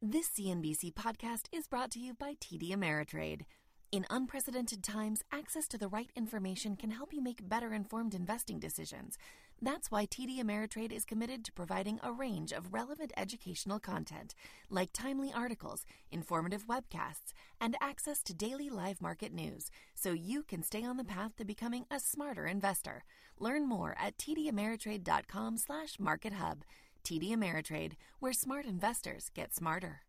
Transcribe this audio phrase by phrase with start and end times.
[0.00, 3.46] This CNBC podcast is brought to you by TD Ameritrade.
[3.90, 8.60] In unprecedented times, access to the right information can help you make better informed investing
[8.60, 9.18] decisions.
[9.60, 14.36] That's why TD Ameritrade is committed to providing a range of relevant educational content,
[14.70, 20.62] like timely articles, informative webcasts, and access to daily live market news, so you can
[20.62, 23.02] stay on the path to becoming a smarter investor.
[23.40, 26.62] Learn more at tdameritrade.com/markethub.
[27.04, 30.00] TD Ameritrade, where smart investors get smarter.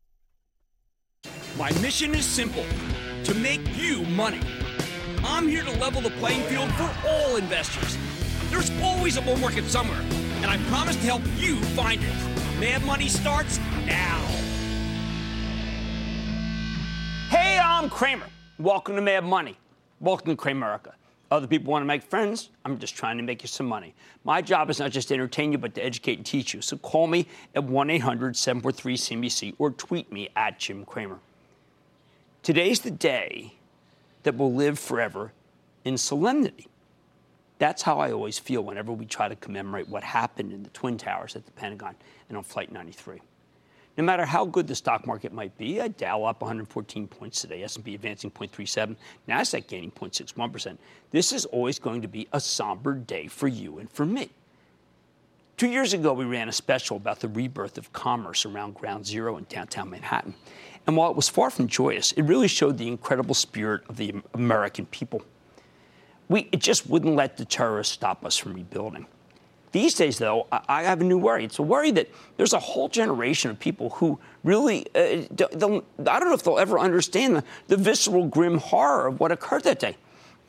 [1.58, 2.66] My mission is simple
[3.24, 4.42] to make you money.
[5.24, 7.98] I'm here to level the playing field for all investors.
[8.50, 10.02] There's always a bull market somewhere,
[10.42, 12.60] and I promise to help you find it.
[12.60, 14.20] Mad Money starts now.
[17.30, 18.28] Hey, I'm Cramer.
[18.58, 19.58] Welcome to Mad Money.
[20.00, 20.94] Welcome to Cramerica.
[21.32, 22.50] Other people want to make friends.
[22.66, 23.94] I'm just trying to make you some money.
[24.24, 26.62] My job is not just to entertain you, but to educate and teach you.
[26.62, 31.20] So call me at 1 800 743 CNBC or tweet me at Jim Cramer.
[32.42, 33.54] Today's the day
[34.24, 35.34] that will live forever
[35.86, 36.68] in solemnity.
[37.60, 40.98] That's how I always feel whenever we try to commemorate what happened in the Twin
[40.98, 41.96] Towers at the Pentagon
[42.30, 43.20] and on Flight 93.
[44.00, 47.64] No matter how good the stock market might be, a Dow up 114 points today,
[47.64, 48.96] S&P advancing 0.37,
[49.28, 50.78] Nasdaq gaining 0.61%.
[51.12, 54.30] This is always going to be a somber day for you and for me.
[55.58, 59.36] Two years ago, we ran a special about the rebirth of commerce around Ground Zero
[59.36, 60.34] in downtown Manhattan.
[60.88, 64.16] And while it was far from joyous, it really showed the incredible spirit of the
[64.34, 65.24] American people.
[66.30, 69.08] We, it just wouldn't let the terrorists stop us from rebuilding.
[69.72, 71.46] These days, though, I have a new worry.
[71.46, 76.20] It's a worry that there's a whole generation of people who really, uh, don't, I
[76.20, 79.80] don't know if they'll ever understand the, the, visceral, grim horror of what occurred that
[79.80, 79.96] day.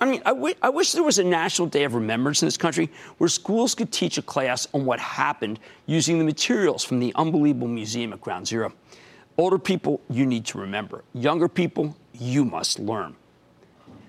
[0.01, 2.57] I mean, I, w- I wish there was a national day of remembrance in this
[2.57, 7.13] country where schools could teach a class on what happened using the materials from the
[7.17, 8.73] unbelievable museum at Ground Zero.
[9.37, 11.05] Older people, you need to remember.
[11.13, 13.15] Younger people, you must learn.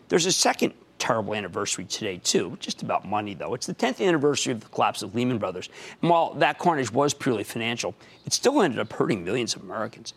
[0.07, 3.55] There's a second terrible anniversary today, too, just about money, though.
[3.55, 5.67] It's the 10th anniversary of the collapse of Lehman Brothers.
[5.99, 10.13] And while that carnage was purely financial, it still ended up hurting millions of Americans.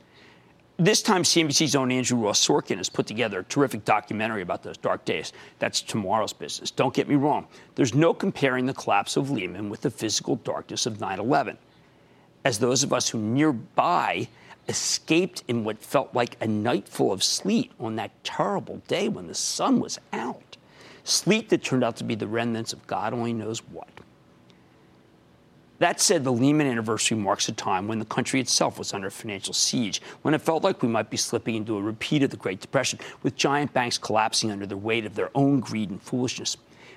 [0.77, 4.77] This time, CNBC's own Andrew Ross Sorkin has put together a terrific documentary about those
[4.77, 5.33] dark days.
[5.59, 6.71] That's tomorrow's business.
[6.71, 7.47] Don't get me wrong.
[7.77, 11.56] There's no comparing the collapse of Lehman with the physical darkness of 9 11.
[12.45, 14.28] As those of us who nearby
[14.69, 19.28] escaped in what felt like a night full of sleet on that terrible day when
[19.28, 20.59] the sun was out
[21.04, 23.88] sleet that turned out to be the remnants of God only knows what.
[25.78, 29.53] That said, the Lehman anniversary marks a time when the country itself was under financial
[29.53, 32.60] siege, when it felt like we might be slipping into a repeat of the Great
[32.60, 36.56] Depression, with giant banks collapsing under the weight of their own greed and foolishness.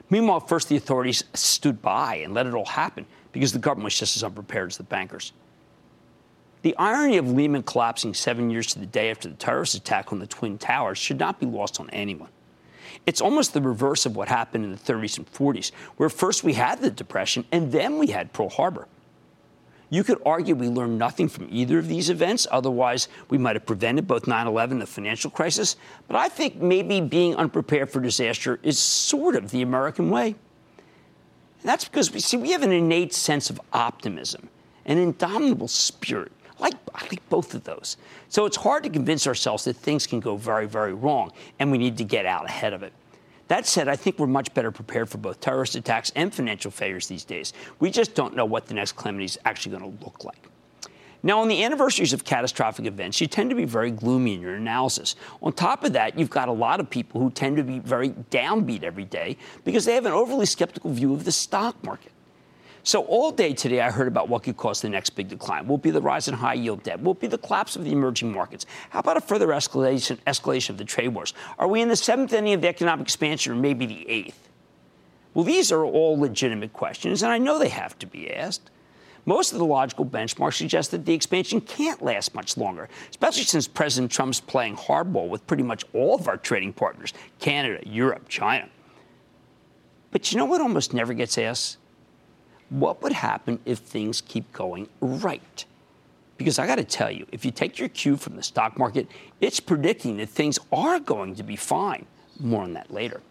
[0.09, 4.00] Meanwhile, first the authorities stood by and let it all happen because the government was
[4.00, 5.34] just as unprepared as the bankers.
[6.62, 10.19] The irony of Lehman collapsing seven years to the day after the terrorist attack on
[10.19, 12.29] the Twin Towers should not be lost on anyone.
[13.07, 16.53] It's almost the reverse of what happened in the 30s and 40s, where first we
[16.53, 18.88] had the Depression and then we had Pearl Harbor.
[19.90, 22.45] You could argue we learned nothing from either of these events.
[22.51, 25.78] Otherwise, we might have prevented both 9 11 and the financial crisis.
[26.09, 30.35] But I think maybe being unprepared for disaster is sort of the American way.
[31.62, 34.50] And that's because we see we have an innate sense of optimism,
[34.85, 36.34] an indomitable spirit.
[36.59, 37.97] Like, I like both of those.
[38.29, 41.78] So it's hard to convince ourselves that things can go very, very wrong, and we
[41.78, 42.94] need to get out ahead of it.
[43.47, 47.07] That said, I think we're much better prepared for both terrorist attacks and financial failures
[47.07, 47.53] these days.
[47.79, 50.50] We just don't know what the next calamity is actually going to look like.
[51.23, 54.56] Now, on the anniversaries of catastrophic events, you tend to be very gloomy in your
[54.56, 55.15] analysis.
[55.42, 58.09] On top of that, you've got a lot of people who tend to be very
[58.09, 62.12] downbeat every day because they have an overly skeptical view of the stock market.
[62.88, 65.68] So all day today, I heard about what could cause the next big decline.
[65.68, 67.01] Will be the rise in high yield debt?
[67.01, 68.66] Will be the collapse of the emerging markets?
[68.92, 71.34] How about a further escalation, escalation of the trade wars?
[71.60, 74.48] Are we in the seventh inning of the economic expansion or maybe the eighth?
[75.34, 78.72] Well, these are all legitimate questions, and I know they have to be asked.
[79.25, 83.68] Most of the logical benchmarks suggest that the expansion can't last much longer, especially since
[83.68, 88.69] President Trump's playing hardball with pretty much all of our trading partners Canada, Europe, China.
[90.12, 91.80] But you know what almost never gets asked?
[92.69, 95.66] What would happen if things keep going right?
[96.38, 99.08] Because I got to tell you, if you take your cue from the stock market,
[99.42, 102.06] it's predicting that things are going to be fine.
[102.40, 103.22] More on that later.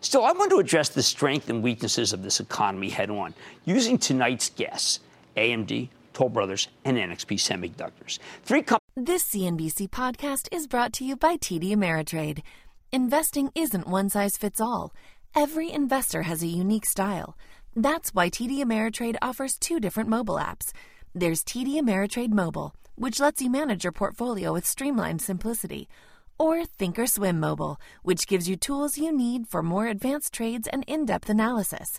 [0.00, 3.98] Still, I want to address the strengths and weaknesses of this economy head on using
[3.98, 5.00] tonight's guests
[5.36, 8.18] AMD, Toll Brothers, and NXP Semiconductors.
[8.42, 12.42] Three com- This CNBC podcast is brought to you by TD Ameritrade.
[12.92, 14.92] Investing isn't one size fits all,
[15.34, 17.36] every investor has a unique style.
[17.76, 20.70] That's why TD Ameritrade offers two different mobile apps.
[21.12, 25.88] There's TD Ameritrade Mobile, which lets you manage your portfolio with streamlined simplicity,
[26.38, 31.28] or Thinkorswim Mobile, which gives you tools you need for more advanced trades and in-depth
[31.28, 31.98] analysis.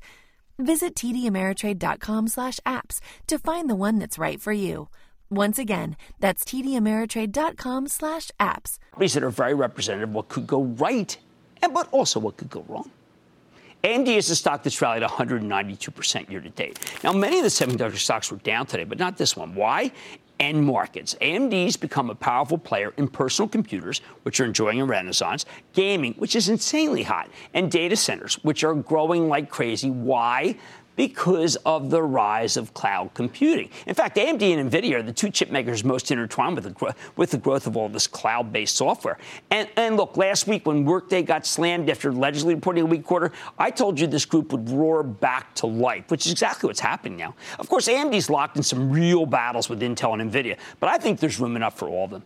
[0.57, 4.88] Visit tdameritrade.com/apps to find the one that's right for you.
[5.30, 8.80] Once again, that's tdameritrade.com/apps.
[8.92, 11.18] Companies that are very representative what could go right,
[11.62, 12.89] and but also what could go wrong.
[13.86, 16.80] AMD is a stock that's rallied 192% year to date.
[17.04, 19.54] Now, many of the semiconductor stocks were down today, but not this one.
[19.54, 19.92] Why?
[20.40, 21.14] End markets.
[21.22, 26.36] AMD's become a powerful player in personal computers, which are enjoying a renaissance, gaming, which
[26.36, 29.92] is insanely hot, and data centers, which are growing like crazy.
[29.92, 30.58] Why?
[30.96, 33.70] Because of the rise of cloud computing.
[33.86, 37.32] In fact, AMD and NVIDIA are the two chip makers most intertwined with the, with
[37.32, 39.18] the growth of all this cloud based software.
[39.52, 43.32] And, and look, last week when Workday got slammed after allegedly reporting a weak quarter,
[43.58, 47.18] I told you this group would roar back to life, which is exactly what's happening
[47.18, 47.36] now.
[47.60, 51.20] Of course, AMD's locked in some real battles with Intel and NVIDIA, but I think
[51.20, 52.24] there's room enough for all of them.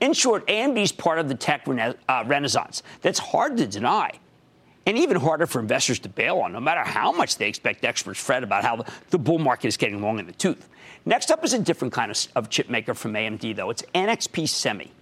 [0.00, 2.82] In short, AMD's part of the tech rena- uh, renaissance.
[3.00, 4.18] That's hard to deny
[4.86, 8.20] and even harder for investors to bail on, no matter how much they expect experts
[8.20, 10.68] fret about how the, bull market is getting long in the tooth.
[11.04, 13.70] Next up is a different kind of, of chip maker from AMD, though.
[13.70, 14.92] It's NXP Semi.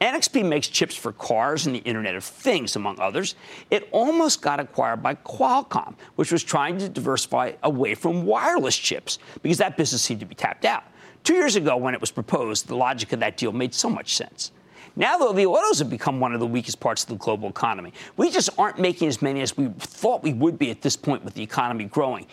[0.00, 3.34] NXP makes chips for cars and the Internet of Things, among others.
[3.70, 9.18] It almost got acquired by Qualcomm, which was trying to diversify away from wireless chips
[9.42, 10.84] because that business seemed to be tapped out.
[11.24, 14.14] Two years ago, when it was proposed, the logic of that deal made so much
[14.14, 14.52] sense.
[14.98, 17.92] Now, though, the autos have become one of the weakest parts of the global economy.
[18.16, 21.22] We just aren't making as many as we thought we would be at this point
[21.22, 22.26] with the economy growing.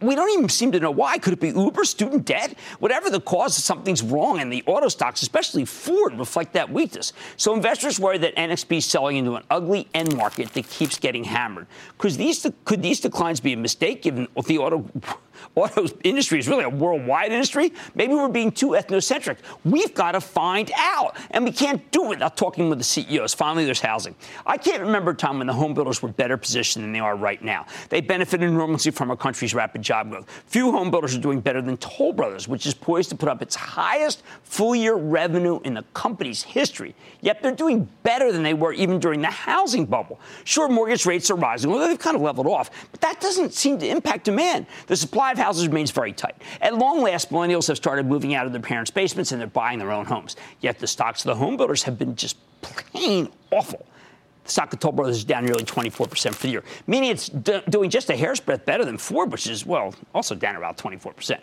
[0.00, 1.18] We don't even seem to know why.
[1.18, 2.58] Could it be Uber, student debt?
[2.78, 7.12] Whatever the cause, something's wrong, and the auto stocks, especially Ford, reflect that weakness.
[7.36, 11.24] So investors worry that NXP is selling into an ugly end market that keeps getting
[11.24, 11.66] hammered.
[11.98, 14.90] Because these could these declines be a mistake given the auto
[15.54, 17.72] auto industry is really a worldwide industry.
[17.94, 19.38] Maybe we're being too ethnocentric.
[19.64, 23.34] We've got to find out, and we can't do without talking with the CEOs.
[23.34, 24.14] Finally, there's housing.
[24.46, 27.16] I can't remember a time when the home builders were better positioned than they are
[27.16, 27.66] right now.
[27.88, 30.28] They benefit enormously from our country's rapid job growth.
[30.46, 33.42] Few home builders are doing better than Toll Brothers, which is poised to put up
[33.42, 36.94] its highest full-year revenue in the company's history.
[37.20, 40.20] Yet they're doing better than they were even during the housing bubble.
[40.44, 41.70] Sure, mortgage rates are rising.
[41.70, 44.66] Well, they've kind of leveled off, but that doesn't seem to impact demand.
[44.86, 46.36] The supply of houses remains very tight.
[46.60, 49.78] At long last, millennials have started moving out of their parents' basements and they're buying
[49.78, 50.36] their own homes.
[50.60, 53.86] Yet the stocks of the home builders have been just plain awful.
[54.44, 57.62] The stock of Toll Brothers is down nearly 24% for the year, meaning it's do-
[57.68, 61.40] doing just a hair's breadth better than Ford, which is, well, also down about 24%.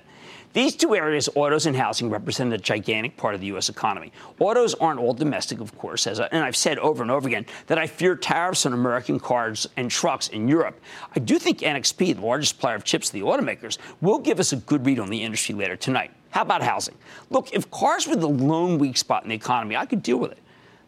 [0.51, 3.69] These two areas, autos and housing, represent a gigantic part of the U.S.
[3.69, 4.11] economy.
[4.39, 7.45] Autos aren't all domestic, of course, as I, and I've said over and over again
[7.67, 10.79] that I fear tariffs on American cars and trucks in Europe.
[11.15, 14.51] I do think NXP, the largest supplier of chips to the automakers, will give us
[14.51, 16.11] a good read on the industry later tonight.
[16.31, 16.95] How about housing?
[17.29, 20.31] Look, if cars were the lone weak spot in the economy, I could deal with
[20.31, 20.39] it.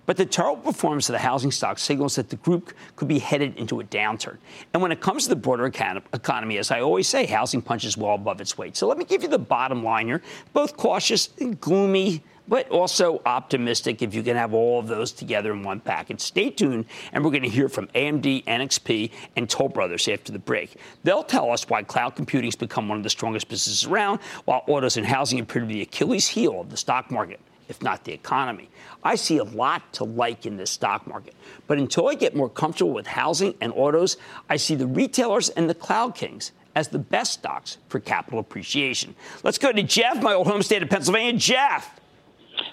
[0.08, 3.56] But the terrible performance of the housing stock signals that the group could be headed
[3.56, 4.38] into a downturn.
[4.74, 8.16] And when it comes to the broader economy, as I always say, housing punches well
[8.16, 8.76] above its weight.
[8.76, 10.22] So let me give you the bottom line here,
[10.54, 15.52] both cautious and gloomy but also optimistic if you can have all of those together
[15.52, 16.22] in one package.
[16.22, 20.40] Stay tuned, and we're going to hear from AMD, NXP, and Toll Brothers after the
[20.40, 20.76] break.
[21.04, 24.64] They'll tell us why cloud computing has become one of the strongest businesses around, while
[24.68, 27.40] autos and housing appear to be the Achilles heel of the stock market
[27.72, 28.70] if not the economy.
[29.02, 31.34] I see a lot to like in this stock market.
[31.68, 34.18] But until I get more comfortable with housing and autos,
[34.50, 39.16] I see the retailers and the cloud kings as the best stocks for capital appreciation.
[39.44, 41.40] Let's go to Jeff, my old home state of Pennsylvania.
[41.40, 42.01] Jeff.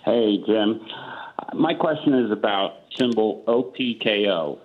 [0.04, 0.80] Hey, Jim.
[1.54, 4.59] My question is about symbol OPKO.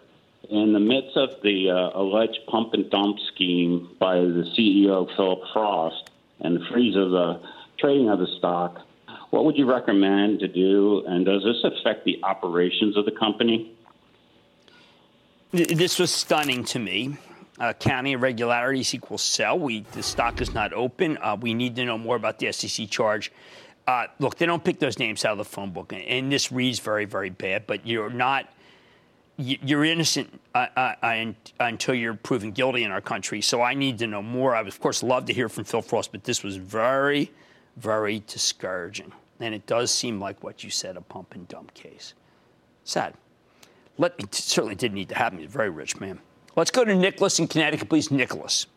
[0.50, 5.40] In the midst of the uh, alleged pump and dump scheme by the CEO, Philip
[5.54, 6.10] Frost,
[6.42, 7.42] and the freeze of the
[7.80, 8.80] trading of the stock,
[9.30, 13.74] what would you recommend to do, and does this affect the operations of the company?
[15.52, 17.18] This was stunning to me.
[17.60, 19.58] Uh, irregularities equals sell.
[19.60, 21.18] We the stock is not open.
[21.22, 23.32] Uh, we need to know more about the SEC charge.
[23.88, 26.80] Uh, look, they don't pick those names out of the phone book, and this reads
[26.80, 27.68] very, very bad.
[27.68, 28.50] But you're not
[29.38, 31.16] you're innocent uh, uh,
[31.60, 33.42] until you're proven guilty in our country.
[33.42, 34.56] So I need to know more.
[34.56, 37.32] I would, of course, love to hear from Phil Frost, but this was very,
[37.78, 39.12] very discouraging.
[39.40, 42.14] And it does seem like what you said a pump and dump case.
[42.84, 43.16] Sad.
[43.98, 45.40] Let me, certainly didn't need to happen.
[45.40, 46.20] He's a very rich man.
[46.56, 48.12] Let's go to Nicholas in Connecticut, please.
[48.12, 48.68] Nicholas.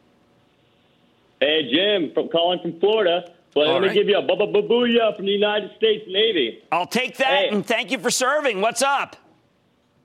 [1.41, 3.35] Hey, Jim, from calling from Florida.
[3.57, 6.63] But let me give you a bubba booyah from the United States Navy.
[6.71, 7.49] I'll take that, hey.
[7.49, 8.61] and thank you for serving.
[8.61, 9.17] What's up?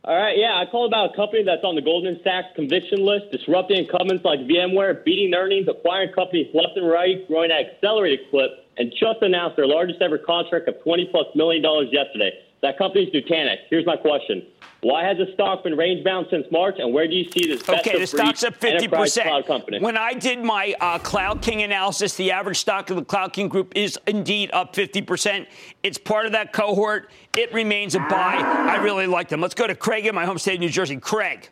[0.05, 3.25] All right, yeah, I call about a company that's on the Goldman Sachs conviction list,
[3.29, 8.51] disrupting incumbents like VMware, beating earnings, acquiring companies left and right, growing at accelerated clip,
[8.77, 12.31] and just announced their largest ever contract of 20 plus million dollars yesterday.
[12.61, 13.57] That company's Nutanix.
[13.69, 14.45] Here's my question.
[14.81, 17.67] Why has the stock been range bound since March, and where do you see this?
[17.67, 19.23] Okay, the stock's up 50%.
[19.23, 19.79] Cloud company?
[19.79, 23.47] When I did my uh, Cloud King analysis, the average stock of the Cloud King
[23.47, 25.45] group is indeed up 50%.
[25.83, 27.11] It's part of that cohort.
[27.35, 28.37] It remains a buy.
[28.37, 29.39] I really like them.
[29.41, 30.97] Let's go to Craig in my home state of New Jersey.
[30.97, 31.49] Craig.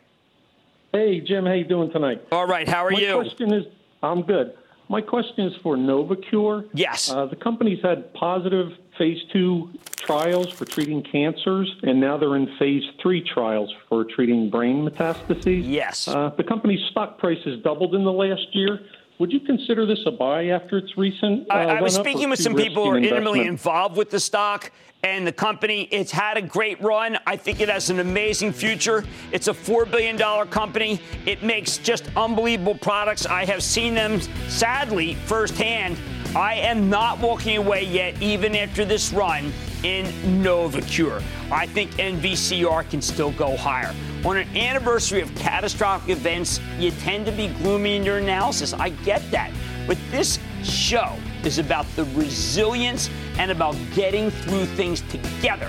[0.92, 1.46] Hey, Jim.
[1.46, 2.22] How you doing tonight?
[2.32, 2.68] All right.
[2.68, 3.16] How are my you?
[3.16, 3.64] My question is,
[4.02, 4.54] I'm good.
[4.88, 6.68] My question is for Novocure.
[6.74, 7.10] Yes.
[7.10, 12.54] Uh, the company's had positive phase two trials for treating cancers, and now they're in
[12.58, 15.62] phase three trials for treating brain metastases.
[15.64, 16.06] Yes.
[16.06, 18.80] Uh, the company's stock price has doubled in the last year.
[19.18, 21.50] Would you consider this a buy after its recent?
[21.50, 24.70] Uh, I, I was speaking with some people who are intimately involved with the stock
[25.02, 25.88] and the company.
[25.90, 27.18] It's had a great run.
[27.26, 29.04] I think it has an amazing future.
[29.32, 31.00] It's a $4 billion company.
[31.24, 33.24] It makes just unbelievable products.
[33.24, 35.96] I have seen them, sadly, firsthand
[36.36, 40.06] I am not walking away yet, even after this run in
[40.42, 41.22] Novocure.
[41.50, 43.92] I think NVCR can still go higher.
[44.24, 48.72] On an anniversary of catastrophic events, you tend to be gloomy in your analysis.
[48.72, 49.50] I get that.
[49.88, 55.68] But this show is about the resilience and about getting through things together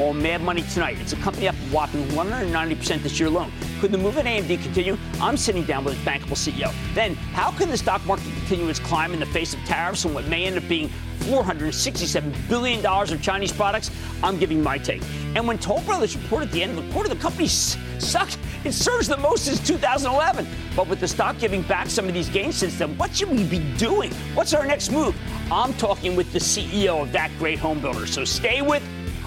[0.00, 0.98] on Mad Money tonight.
[1.00, 3.52] It's a company up a whopping 190% this year alone.
[3.80, 4.96] Could the move at AMD continue?
[5.20, 6.72] I'm sitting down with its bankable CEO.
[6.94, 10.14] Then, how can the stock market continue its climb in the face of tariffs and
[10.14, 10.88] what may end up being
[11.20, 13.90] $467 billion of Chinese products?
[14.22, 15.02] I'm giving my take.
[15.34, 18.38] And when Toll Brothers reported at the end of the quarter, the company sucked.
[18.64, 20.46] It surged the most since 2011.
[20.76, 23.44] But with the stock giving back some of these gains since then, what should we
[23.44, 24.12] be doing?
[24.34, 25.16] What's our next move?
[25.50, 28.06] I'm talking with the CEO of that great home builder.
[28.06, 28.82] So stay with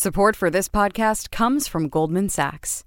[0.00, 2.84] Support for this podcast comes from Goldman Sachs.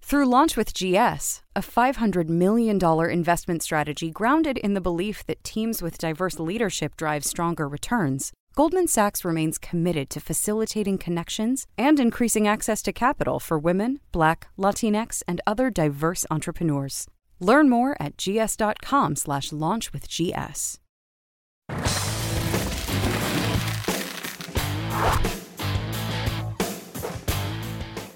[0.00, 5.82] Through Launch with GS, a $500 million investment strategy grounded in the belief that teams
[5.82, 12.48] with diverse leadership drive stronger returns, Goldman Sachs remains committed to facilitating connections and increasing
[12.48, 17.06] access to capital for women, Black, Latinx, and other diverse entrepreneurs.
[17.38, 20.78] Learn more at gs.com/slash launch with GS.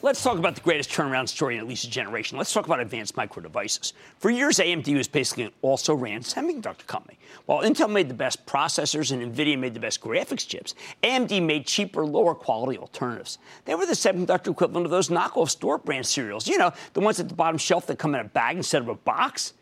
[0.03, 2.39] Let's talk about the greatest turnaround story in at least a generation.
[2.39, 3.93] Let's talk about advanced micro devices.
[4.17, 7.19] For years, AMD was basically an also ran semiconductor company.
[7.45, 11.67] While Intel made the best processors and NVIDIA made the best graphics chips, AMD made
[11.67, 13.37] cheaper, lower quality alternatives.
[13.67, 17.21] They were the semiconductor equivalent of those knockoff store brand cereals, you know, the ones
[17.21, 19.53] at the bottom shelf that come in a bag instead of a box.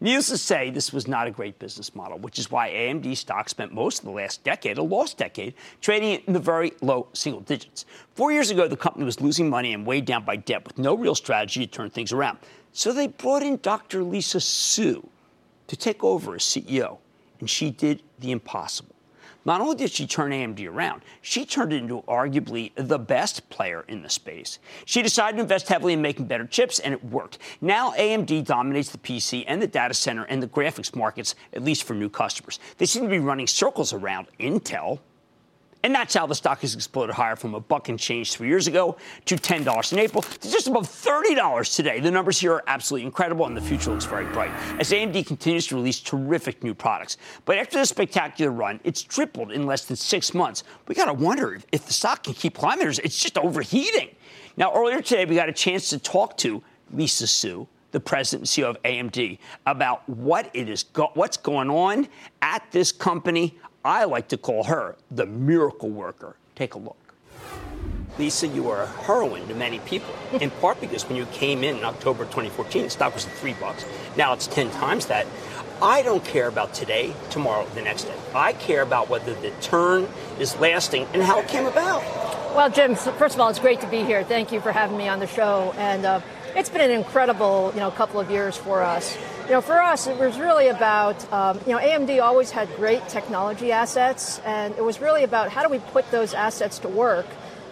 [0.00, 3.48] Needless to say, this was not a great business model, which is why AMD stock
[3.48, 7.40] spent most of the last decade, a lost decade, trading in the very low single
[7.40, 7.84] digits.
[8.14, 10.94] Four years ago, the company was losing money and weighed down by debt with no
[10.94, 12.38] real strategy to turn things around.
[12.72, 14.04] So they brought in Dr.
[14.04, 15.08] Lisa Su
[15.66, 16.98] to take over as CEO,
[17.40, 18.94] and she did the impossible.
[19.44, 23.84] Not only did she turn AMD around, she turned it into arguably the best player
[23.88, 24.58] in the space.
[24.84, 27.38] She decided to invest heavily in making better chips, and it worked.
[27.60, 31.84] Now AMD dominates the PC and the data center and the graphics markets, at least
[31.84, 32.58] for new customers.
[32.78, 35.00] They seem to be running circles around Intel.
[35.88, 38.66] And that's how the stock has exploded higher from a buck and change three years
[38.66, 41.98] ago to $10 in April to just above $30 today.
[41.98, 45.66] The numbers here are absolutely incredible, and the future looks very bright as AMD continues
[45.68, 47.16] to release terrific new products.
[47.46, 50.62] But after this spectacular run, it's tripled in less than six months.
[50.88, 52.86] We got to wonder if the stock can keep climbing.
[52.86, 54.14] or It's just overheating.
[54.58, 58.64] Now, earlier today, we got a chance to talk to Lisa Su, the president and
[58.66, 62.08] CEO of AMD, about what it is go- what's going on
[62.42, 63.58] at this company.
[63.88, 66.36] I like to call her the miracle worker.
[66.54, 66.98] Take a look.
[68.18, 71.78] Lisa, you are a heroine to many people, in part because when you came in
[71.78, 73.86] in October 2014, the stock was at three bucks.
[74.14, 75.26] Now it's 10 times that.
[75.80, 78.14] I don't care about today, tomorrow, the next day.
[78.34, 80.06] I care about whether the turn
[80.38, 82.02] is lasting and how it came about.
[82.54, 84.22] Well, Jim, first of all, it's great to be here.
[84.22, 85.72] Thank you for having me on the show.
[85.78, 86.20] And uh,
[86.54, 89.16] it's been an incredible, you know, couple of years for us.
[89.48, 93.08] You know, for us, it was really about, um, you know, AMD always had great
[93.08, 97.24] technology assets, and it was really about how do we put those assets to work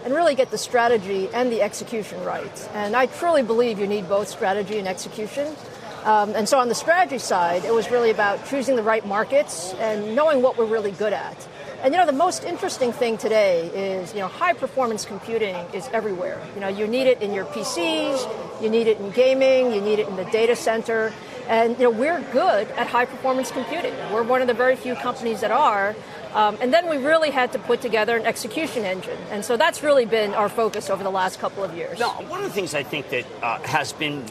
[0.03, 2.69] and really get the strategy and the execution right.
[2.73, 5.55] And I truly believe you need both strategy and execution.
[6.03, 9.75] Um, and so on the strategy side, it was really about choosing the right markets
[9.75, 11.47] and knowing what we're really good at.
[11.83, 15.87] And you know, the most interesting thing today is, you know, high performance computing is
[15.93, 16.41] everywhere.
[16.55, 19.99] You know, you need it in your PCs, you need it in gaming, you need
[19.99, 21.13] it in the data center.
[21.47, 23.93] And you know, we're good at high performance computing.
[24.11, 25.95] We're one of the very few companies that are.
[26.33, 29.17] Um, and then we really had to put together an execution engine.
[29.31, 31.99] And so that's really been our focus over the last couple of years.
[31.99, 34.25] Now, one of the things I think that uh, has been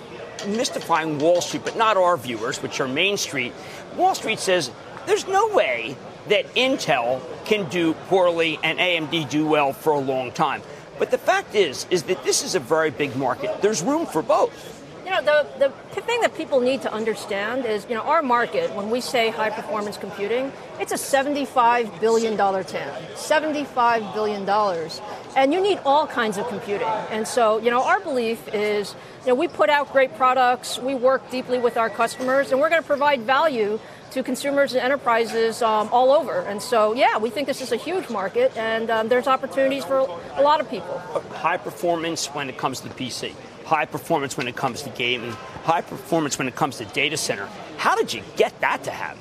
[0.46, 3.52] mystifying Wall Street, but not our viewers, which are Main Street,
[3.96, 4.70] Wall Street says
[5.06, 5.96] there's no way
[6.28, 10.62] that Intel can do poorly and AMD do well for a long time.
[10.98, 13.62] But the fact is, is that this is a very big market.
[13.62, 14.75] There's room for both.
[15.06, 18.74] You know, the, the thing that people need to understand is, you know, our market,
[18.74, 23.04] when we say high performance computing, it's a $75 billion TAM.
[23.14, 24.90] $75 billion.
[25.36, 26.88] And you need all kinds of computing.
[27.12, 30.96] And so, you know, our belief is, you know, we put out great products, we
[30.96, 33.78] work deeply with our customers, and we're going to provide value
[34.10, 36.40] to consumers and enterprises um, all over.
[36.40, 39.98] And so, yeah, we think this is a huge market, and um, there's opportunities for
[40.34, 40.98] a lot of people.
[41.30, 43.34] High performance when it comes to the PC,
[43.66, 45.32] high performance when it comes to gaming,
[45.64, 47.46] high performance when it comes to data center.
[47.76, 49.20] How did you get that to happen?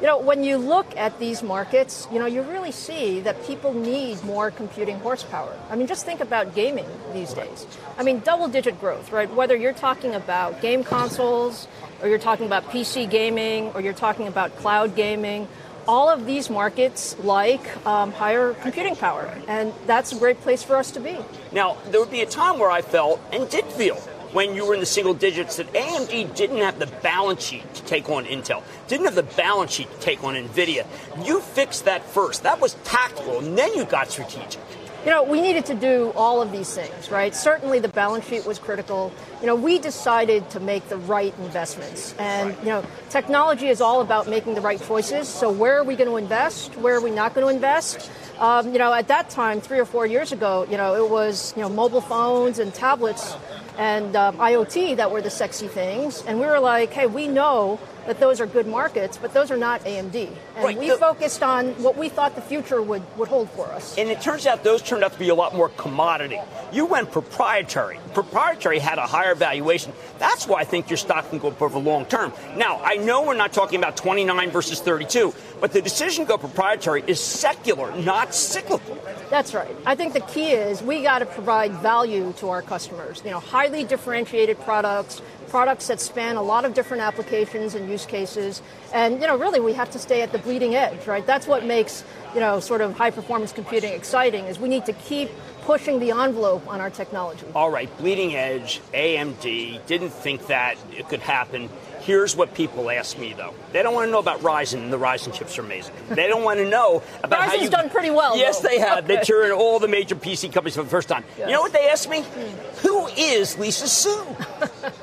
[0.00, 3.72] You know, when you look at these markets, you know, you really see that people
[3.72, 5.56] need more computing horsepower.
[5.70, 7.68] I mean, just think about gaming these days.
[7.96, 9.32] I mean, double digit growth, right?
[9.32, 11.68] Whether you're talking about game consoles,
[12.02, 15.46] or you're talking about PC gaming, or you're talking about cloud gaming,
[15.86, 19.32] all of these markets like um, higher computing power.
[19.48, 21.18] And that's a great place for us to be.
[21.52, 23.96] Now, there would be a time where I felt and did feel
[24.32, 27.82] when you were in the single digits that AMD didn't have the balance sheet to
[27.84, 30.86] take on Intel, didn't have the balance sheet to take on NVIDIA.
[31.24, 32.42] You fixed that first.
[32.42, 34.60] That was tactical, and then you got strategic.
[35.04, 37.34] You know, we needed to do all of these things, right?
[37.34, 39.12] Certainly the balance sheet was critical.
[39.40, 42.14] You know, we decided to make the right investments.
[42.20, 45.26] And, you know, technology is all about making the right choices.
[45.26, 46.76] So where are we going to invest?
[46.76, 48.12] Where are we not going to invest?
[48.38, 51.52] Um, you know, at that time, three or four years ago, you know, it was,
[51.56, 53.34] you know, mobile phones and tablets
[53.78, 56.22] and um, IoT that were the sexy things.
[56.26, 59.56] And we were like, hey, we know that those are good markets, but those are
[59.56, 60.28] not AMD.
[60.56, 63.66] And Right, we the- focused on what we thought the future would, would hold for
[63.66, 63.96] us.
[63.96, 66.40] And it turns out those turned out to be a lot more commodity.
[66.72, 67.98] You went proprietary.
[68.14, 69.92] Proprietary had a higher valuation.
[70.18, 72.32] That's why I think your stock can go up over long term.
[72.56, 76.38] Now, I know we're not talking about 29 versus 32, but the decision to go
[76.38, 78.98] proprietary is secular, not cyclical.
[79.30, 79.74] That's right.
[79.86, 83.22] I think the key is we got to provide value to our customers.
[83.24, 88.06] You know, highly differentiated products, products that span a lot of different applications and use
[88.06, 88.62] cases.
[88.94, 91.26] And, you know, really we have to stay at the bleeding edge, right?
[91.26, 94.94] That's what makes, you know, sort of high performance computing exciting is we need to
[94.94, 95.28] keep
[95.60, 97.44] pushing the envelope on our technology.
[97.54, 101.68] All right, bleeding edge, AMD, didn't think that it could happen.
[102.00, 103.52] Here's what people ask me though.
[103.72, 105.94] They don't want to know about Ryzen, the Ryzen chips are amazing.
[106.08, 108.68] They don't want to know about how Ryzen's you done pretty well, Yes, though.
[108.68, 109.04] they have.
[109.08, 109.22] Okay.
[109.28, 111.24] You're in all the major PC companies for the first time.
[111.38, 112.22] You know what they ask me?
[112.22, 112.86] Hmm.
[112.88, 114.24] Who is Lisa Su?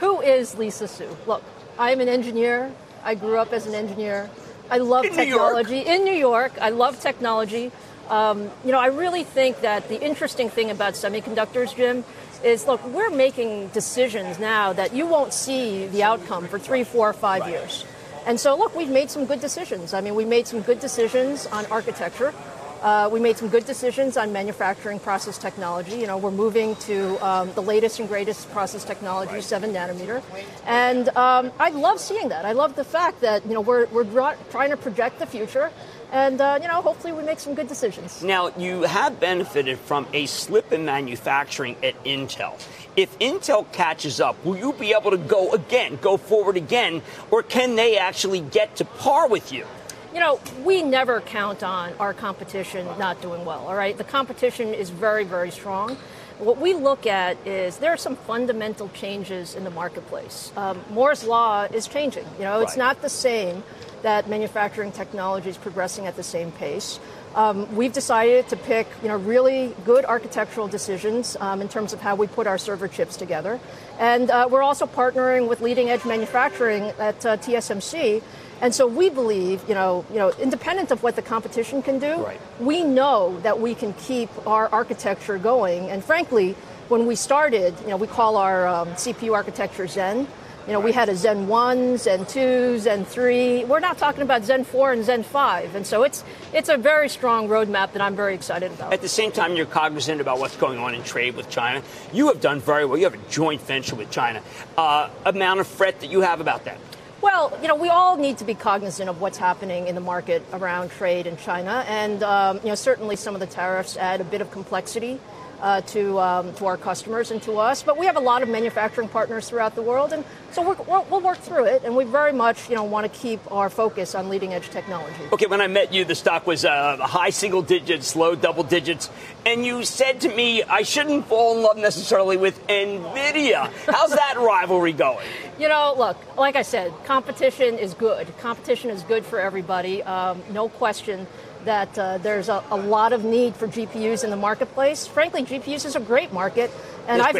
[0.00, 1.16] Who is Lisa Su?
[1.26, 1.42] Look,
[1.78, 2.72] I am an engineer.
[3.04, 4.30] I grew up as an engineer.
[4.70, 6.52] I love In New technology in New York.
[6.60, 7.70] I love technology.
[8.08, 12.04] Um, you know, I really think that the interesting thing about semiconductors, Jim,
[12.42, 17.12] is look, we're making decisions now that you won't see the outcome for three, four,
[17.12, 17.84] five years.
[18.26, 19.94] And so, look, we've made some good decisions.
[19.94, 22.34] I mean, we made some good decisions on architecture.
[22.80, 25.96] Uh, we made some good decisions on manufacturing process technology.
[25.96, 30.22] You know, we're moving to um, the latest and greatest process technology, seven nanometer,
[30.66, 32.46] and um, I love seeing that.
[32.46, 35.70] I love the fact that you know we're we're trying to project the future,
[36.10, 38.22] and uh, you know, hopefully we make some good decisions.
[38.22, 42.60] Now, you have benefited from a slip in manufacturing at Intel.
[42.96, 47.42] If Intel catches up, will you be able to go again, go forward again, or
[47.42, 49.66] can they actually get to par with you?
[50.12, 53.96] You know, we never count on our competition not doing well, all right?
[53.96, 55.96] The competition is very, very strong.
[56.38, 60.52] What we look at is there are some fundamental changes in the marketplace.
[60.56, 62.24] Um, Moore's Law is changing.
[62.38, 63.62] You know, it's not the same
[64.02, 66.98] that manufacturing technology is progressing at the same pace.
[67.34, 72.00] um, we've decided to pick you know really good architectural decisions um, in terms of
[72.00, 73.60] how we put our server chips together,
[73.98, 78.22] and uh, we're also partnering with leading edge manufacturing at uh, TSMC.
[78.60, 82.24] And so we believe, you know, you know, independent of what the competition can do,
[82.24, 82.40] right.
[82.60, 85.88] we know that we can keep our architecture going.
[85.88, 86.54] And frankly,
[86.88, 90.26] when we started, you know, we call our um, CPU architecture Zen.
[90.66, 93.64] You know, we had a Zen 1, Zen 2, Zen 3.
[93.64, 95.74] We're not talking about Zen 4 and Zen 5.
[95.74, 98.92] And so it's it's a very strong roadmap that I'm very excited about.
[98.92, 101.82] At the same time, you're cognizant about what's going on in trade with China.
[102.12, 102.98] You have done very well.
[102.98, 104.42] You have a joint venture with China.
[104.76, 106.78] Uh, amount of fret that you have about that?
[107.22, 110.42] Well, you know, we all need to be cognizant of what's happening in the market
[110.54, 111.84] around trade in China.
[111.86, 115.20] And, um, you know, certainly some of the tariffs add a bit of complexity
[115.60, 117.82] uh, to, um, to our customers and to us.
[117.82, 120.74] But we have a lot of manufacturing partners throughout the world, and so we
[121.10, 121.82] will work through it.
[121.84, 125.22] And we very much, you know, want to keep our focus on leading edge technology.
[125.32, 129.10] Okay, when I met you, the stock was uh, high single digits, low double digits,
[129.46, 133.70] and you said to me I shouldn't fall in love necessarily with Nvidia.
[133.86, 135.26] How's that rivalry going?
[135.58, 138.26] You know, look, like I said, competition is good.
[138.38, 141.26] Competition is good for everybody, um, no question
[141.64, 145.06] that uh, there's a, a, lot of need for GPUs in the marketplace.
[145.06, 146.70] Frankly, GPUs is a great market,
[147.06, 147.36] and I've,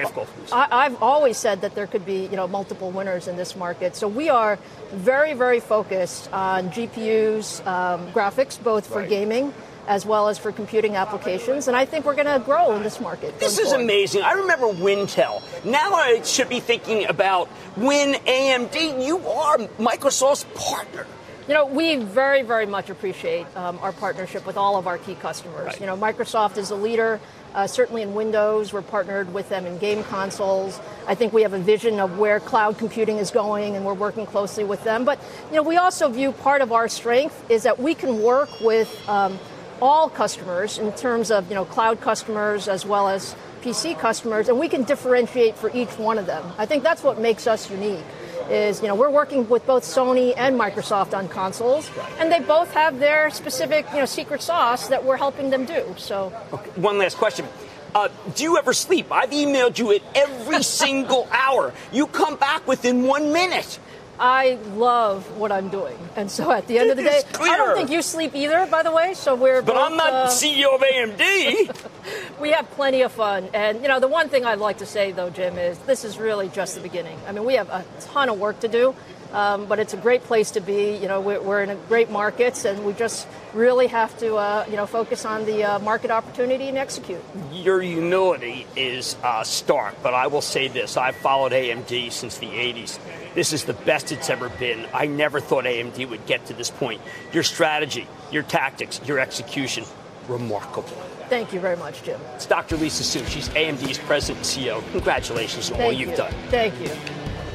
[0.52, 3.96] I, have always said that there could be you know multiple winners in this market.
[3.96, 4.58] So we are
[4.92, 9.08] very very focused on GPUs, um, graphics, both for right.
[9.08, 9.54] gaming
[9.90, 11.66] as well as for computing applications.
[11.66, 13.40] And I think we're going to grow in this market.
[13.40, 13.82] This is forward.
[13.82, 14.22] amazing.
[14.22, 15.42] I remember Wintel.
[15.64, 19.04] Now I should be thinking about Win AMD.
[19.04, 21.06] You are Microsoft's partner.
[21.50, 25.16] You know, we very, very much appreciate um, our partnership with all of our key
[25.16, 25.66] customers.
[25.66, 25.80] Right.
[25.80, 27.18] You know, Microsoft is a leader,
[27.56, 28.72] uh, certainly in Windows.
[28.72, 30.78] We're partnered with them in game consoles.
[31.08, 34.26] I think we have a vision of where cloud computing is going, and we're working
[34.26, 35.04] closely with them.
[35.04, 35.18] But,
[35.50, 38.88] you know, we also view part of our strength is that we can work with
[39.08, 39.36] um,
[39.82, 44.56] all customers in terms of, you know, cloud customers as well as PC customers, and
[44.56, 46.44] we can differentiate for each one of them.
[46.58, 48.04] I think that's what makes us unique
[48.50, 52.72] is, you know, we're working with both Sony and Microsoft on consoles, and they both
[52.72, 55.94] have their specific, you know, secret sauce that we're helping them do.
[55.96, 56.70] So, okay.
[56.80, 57.46] one last question.
[57.94, 59.10] Uh, do you ever sleep?
[59.10, 61.72] I've emailed you at every single hour.
[61.92, 63.78] You come back within one minute.
[64.20, 67.52] I love what I'm doing, and so at the end of the day, clear.
[67.52, 68.66] I don't think you sleep either.
[68.66, 69.62] By the way, so we're.
[69.62, 71.90] But both, I'm not uh, CEO of AMD.
[72.40, 75.12] we have plenty of fun, and you know the one thing I'd like to say
[75.12, 77.18] though, Jim, is this is really just the beginning.
[77.26, 78.94] I mean, we have a ton of work to do.
[79.32, 80.96] Um, but it's a great place to be.
[80.96, 84.64] You know, we're, we're in a great markets, and we just really have to, uh,
[84.68, 87.22] you know, focus on the uh, market opportunity and execute.
[87.52, 92.48] Your humility is uh, stark, but I will say this: I've followed AMD since the
[92.48, 92.98] '80s.
[93.34, 94.86] This is the best it's ever been.
[94.92, 97.00] I never thought AMD would get to this point.
[97.32, 99.84] Your strategy, your tactics, your execution,
[100.28, 100.88] remarkable.
[101.28, 102.20] Thank you very much, Jim.
[102.34, 102.76] It's Dr.
[102.76, 103.24] Lisa Su.
[103.26, 104.90] She's AMD's president and CEO.
[104.90, 106.16] Congratulations on Thank all you've you.
[106.16, 106.32] done.
[106.48, 106.90] Thank you.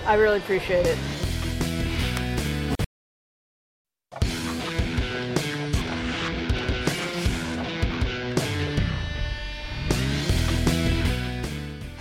[0.06, 0.98] I really appreciate it.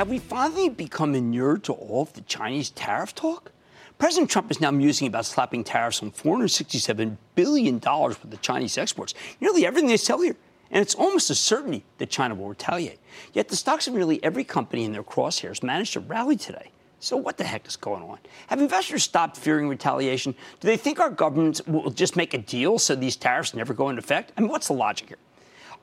[0.05, 3.53] Have we finally become inured to all of the Chinese tariff talk?
[3.97, 9.14] President Trump is now musing about slapping tariffs on $467 billion worth of Chinese exports,
[9.40, 10.37] nearly everything they sell here.
[10.71, 12.99] And it's almost a certainty that China will retaliate.
[13.33, 16.71] Yet the stocks of nearly every company in their crosshairs managed to rally today.
[17.01, 18.19] So what the heck is going on?
[18.49, 20.35] Have investors stopped fearing retaliation?
[20.61, 23.88] Do they think our government will just make a deal so these tariffs never go
[23.88, 24.33] into effect?
[24.37, 25.19] I mean, what's the logic here?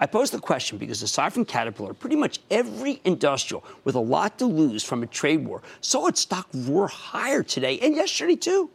[0.01, 4.39] I pose the question because aside from Caterpillar, pretty much every industrial with a lot
[4.39, 8.71] to lose from a trade war saw its stock roar higher today and yesterday too.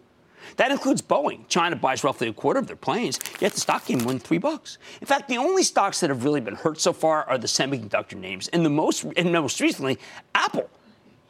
[0.56, 1.48] That includes Boeing.
[1.48, 4.78] China buys roughly a quarter of their planes, yet the stock gained more three bucks.
[5.00, 8.16] In fact, the only stocks that have really been hurt so far are the semiconductor
[8.16, 9.98] names, and the most and most recently,
[10.36, 10.70] Apple.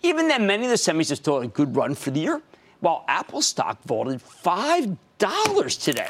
[0.02, 2.42] Even then, many of the semis have still had a good run for the year,
[2.80, 6.06] while Apple stock vaulted five dollars today.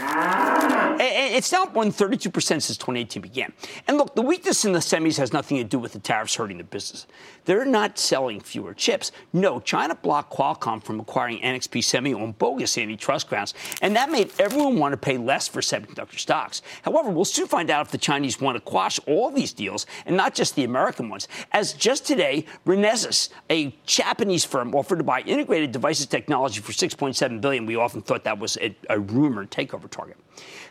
[0.98, 3.52] It's now up 132% since 2018 began.
[3.86, 6.58] And look, the weakness in the semis has nothing to do with the tariffs hurting
[6.58, 7.06] the business.
[7.44, 9.12] They're not selling fewer chips.
[9.32, 14.32] No, China blocked Qualcomm from acquiring NXP Semi on bogus antitrust grounds, and that made
[14.38, 16.62] everyone want to pay less for semiconductor stocks.
[16.82, 20.16] However, we'll soon find out if the Chinese want to quash all these deals and
[20.16, 21.28] not just the American ones.
[21.52, 27.40] As just today, Renesas, a Japanese firm, offered to buy integrated devices technology for 6.7
[27.40, 27.66] billion.
[27.66, 30.16] We often thought that was a, a rumored takeover target.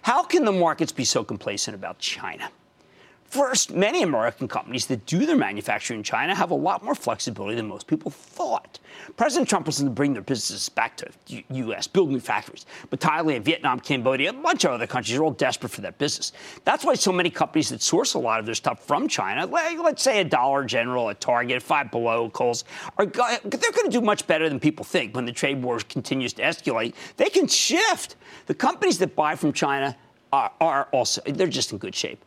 [0.02, 2.50] How can the markets be so complacent about China?
[3.36, 7.56] First, many American companies that do their manufacturing in China have a lot more flexibility
[7.56, 8.80] than most people thought.
[9.18, 12.66] President Trump was going to bring their businesses back to the U.S., build new factories.
[12.90, 16.32] But Thailand, Vietnam, Cambodia, a bunch of other countries are all desperate for that business.
[16.64, 19.80] That's why so many companies that source a lot of their stuff from China, like,
[19.80, 22.64] let's say a Dollar General, a Target, Five Below, Kohl's,
[22.98, 26.32] are they're going to do much better than people think when the trade war continues
[26.32, 26.94] to escalate.
[27.18, 28.16] They can shift.
[28.46, 29.98] The companies that buy from China
[30.32, 32.24] are, are also they're just in good shape.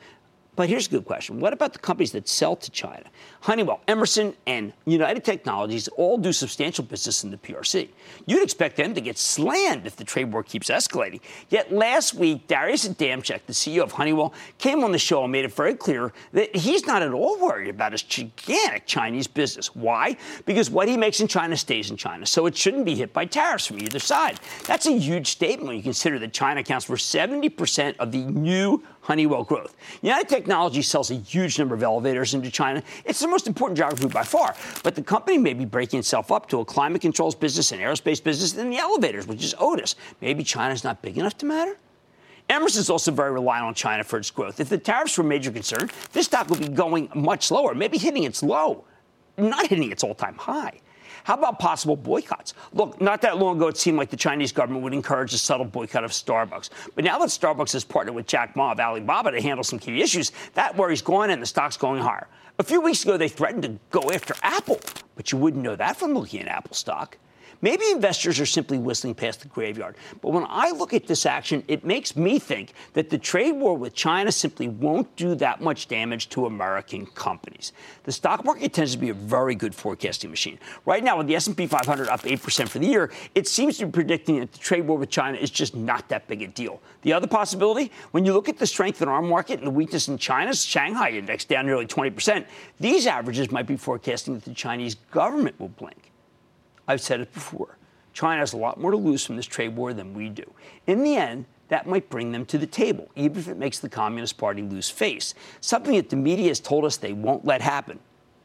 [0.59, 1.38] But here's a good question.
[1.38, 3.05] What about the companies that sell to China?
[3.42, 7.90] Honeywell, Emerson, and United Technologies all do substantial business in the PRC.
[8.27, 11.21] You'd expect them to get slammed if the trade war keeps escalating.
[11.49, 15.44] Yet last week, Darius Adamczyk, the CEO of Honeywell, came on the show and made
[15.44, 19.77] it very clear that he's not at all worried about his gigantic Chinese business.
[19.77, 20.16] Why?
[20.44, 23.27] Because what he makes in China stays in China, so it shouldn't be hit by
[23.27, 24.40] tariffs from either side.
[24.66, 28.83] That's a huge statement when you consider that China accounts for 70% of the new
[29.03, 29.77] Honeywell growth.
[30.03, 30.48] United Technologies
[30.83, 32.83] sells a huge number of elevators into China.
[33.05, 34.55] It's the most important geography by far.
[34.83, 38.23] But the company may be breaking itself up to a climate controls business, an aerospace
[38.23, 39.97] business, and the elevators, which is Otis.
[40.21, 41.79] Maybe China's not big enough to matter?
[42.49, 44.59] Emerson is also very reliant on China for its growth.
[44.59, 47.99] If the tariffs were a major concern, this stock would be going much lower, maybe
[47.99, 48.85] hitting its low,
[49.37, 50.81] not hitting its all time high.
[51.29, 52.55] How about possible boycotts?
[52.73, 55.67] Look, not that long ago, it seemed like the Chinese government would encourage a subtle
[55.67, 56.71] boycott of Starbucks.
[56.95, 60.01] But now that Starbucks has partnered with Jack Ma of Alibaba to handle some key
[60.01, 62.29] issues, that worry's gone and the stock's going higher.
[62.59, 64.81] A few weeks ago, they threatened to go after Apple,
[65.17, 67.19] but you wouldn't know that from looking at Apple stock.
[67.61, 69.97] Maybe investors are simply whistling past the graveyard.
[70.23, 73.77] But when I look at this action, it makes me think that the trade war
[73.77, 77.73] with China simply won't do that much damage to American companies.
[78.05, 80.59] The stock market tends to be a very good forecasting machine.
[80.87, 83.92] Right now, with the S&P 500 up 8% for the year, it seems to be
[83.92, 86.81] predicting that the trade war with China is just not that big a deal.
[87.03, 90.07] The other possibility, when you look at the strength in our market and the weakness
[90.07, 92.47] in China's Shanghai index down nearly 20%,
[92.79, 96.08] these averages might be forecasting that the Chinese government will blink.
[96.88, 97.77] I've said it before.
[98.14, 100.42] China has a lot more to lose from this trade war than we do.
[100.87, 103.88] In the end, that might bring them to the table, even if it makes the
[103.90, 105.35] Communist Party lose face.
[105.61, 108.01] Something that the media has told us they won't let happen.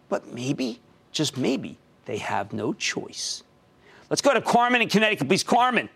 [0.10, 3.44] But maybe, just maybe, they have no choice.
[4.10, 5.42] Let's go to Carmen in Connecticut, please.
[5.42, 5.90] Carmen.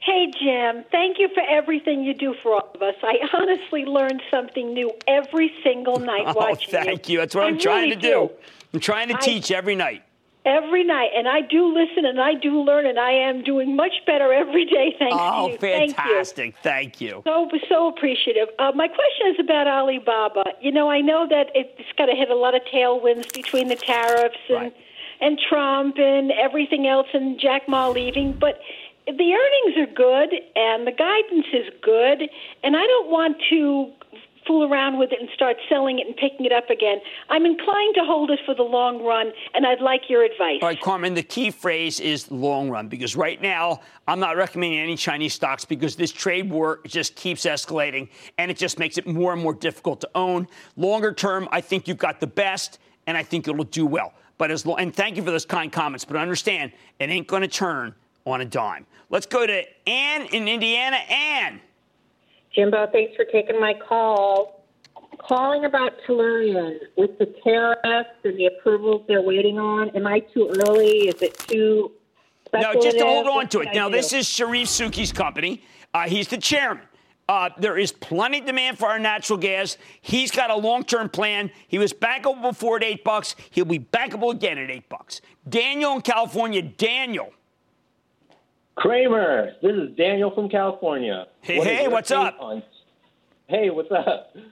[0.00, 0.84] Hey, Jim.
[0.90, 2.94] Thank you for everything you do for all of us.
[3.02, 7.14] I honestly learn something new every single night oh, watching thank you.
[7.14, 7.18] you.
[7.18, 8.00] That's what I I'm trying to do.
[8.28, 8.30] do.
[8.74, 10.02] I'm trying to I- teach every night.
[10.46, 13.92] Every night, and I do listen and I do learn, and I am doing much
[14.06, 14.94] better every day.
[14.98, 15.58] Thanks Oh, to you.
[15.58, 15.94] Thank you.
[15.94, 16.54] fantastic.
[16.62, 17.22] Thank you.
[17.26, 18.48] So so appreciative.
[18.58, 20.44] Uh, my question is about Alibaba.
[20.62, 23.76] You know, I know that it's got to hit a lot of tailwinds between the
[23.76, 24.76] tariffs and Right.
[25.20, 28.60] and Trump and everything else, and Jack Ma leaving, but.
[29.06, 32.28] The earnings are good and the guidance is good,
[32.62, 33.90] and I don't want to
[34.46, 36.98] fool around with it and start selling it and picking it up again.
[37.28, 40.58] I'm inclined to hold it for the long run, and I'd like your advice.
[40.62, 44.78] All right, Carmen, the key phrase is long run because right now I'm not recommending
[44.78, 49.06] any Chinese stocks because this trade war just keeps escalating and it just makes it
[49.06, 50.46] more and more difficult to own.
[50.76, 54.14] Longer term, I think you've got the best and I think it'll do well.
[54.38, 57.42] But as lo- and thank you for those kind comments, but understand it ain't going
[57.42, 57.94] to turn
[58.26, 58.86] on a dime.
[59.10, 60.96] Let's go to Ann in Indiana.
[60.96, 61.60] Ann.
[62.54, 64.64] Jimbo, thanks for taking my call.
[65.18, 69.90] Calling about Tellurian with the tariffs and the approvals they're waiting on.
[69.90, 71.08] Am I too early?
[71.08, 71.92] Is it too
[72.54, 73.68] No, just hold on What to it.
[73.74, 73.96] Now, do?
[73.96, 75.62] this is Charif Souki's company.
[75.92, 76.84] Uh, he's the chairman.
[77.28, 79.76] Uh, there is plenty demand for our natural gas.
[80.00, 81.52] He's got a long-term plan.
[81.68, 83.36] He was bankable before at eight bucks.
[83.50, 85.20] He'll be bankable again at eight bucks.
[85.48, 86.62] Daniel in California.
[86.62, 87.32] Daniel.
[88.76, 91.26] Cramer, this is Daniel from California.
[91.42, 92.36] Hey, What is hey, what's up?
[92.40, 92.62] On,
[93.48, 94.34] hey, what's up?
[94.34, 94.44] Not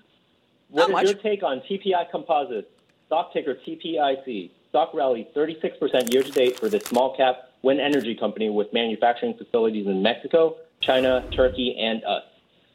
[0.70, 1.04] What is much.
[1.07, 2.68] your take on TPI Composites,
[3.07, 4.50] stock ticker TPIC?
[4.68, 9.35] Stock rallied 36% year to date for this small cap wind energy company with manufacturing
[9.35, 12.24] facilities in Mexico, China, Turkey, and us.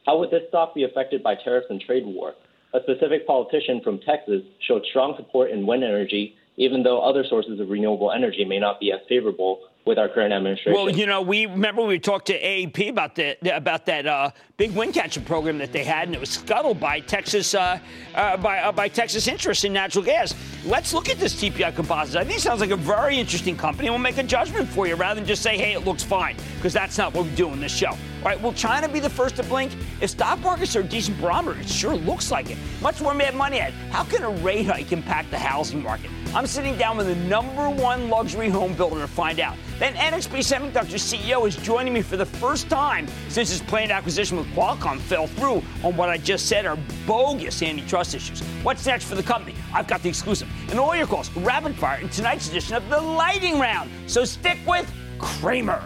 [0.07, 2.33] How would this stock be affected by tariffs and trade war?
[2.73, 7.59] A specific politician from Texas showed strong support in wind energy, even though other sources
[7.59, 10.73] of renewable energy may not be as favorable with our current administration.
[10.73, 14.71] Well, you know, we remember we talked to AEP about the about that uh, big
[14.71, 17.79] wind catcher program that they had, and it was scuttled by Texas uh,
[18.15, 20.33] uh, by uh, by Texas interests in natural gas.
[20.65, 22.15] Let's look at this TPI Composites.
[22.15, 23.89] I think it sounds like a very interesting company.
[23.89, 26.73] We'll make a judgment for you rather than just say, "Hey, it looks fine," because
[26.73, 27.97] that's not what we do in this show.
[28.23, 29.73] All right, will China be the first to blink?
[29.99, 32.57] If stock markets are a decent barometer, it sure looks like it.
[32.81, 33.73] Much more mad money at.
[33.91, 36.09] How can a rate hike impact the housing market?
[36.33, 39.57] I'm sitting down with the number one luxury home builder to find out.
[39.77, 44.37] Then NXP Semiconductor CEO is joining me for the first time since his planned acquisition
[44.37, 48.39] with Qualcomm fell through on what I just said are bogus antitrust issues.
[48.63, 49.53] What's next for the company?
[49.73, 50.47] I've got the exclusive.
[50.69, 53.91] And all your calls, rapid fire, in tonight's edition of the Lightning Round.
[54.07, 55.83] So stick with Cramer.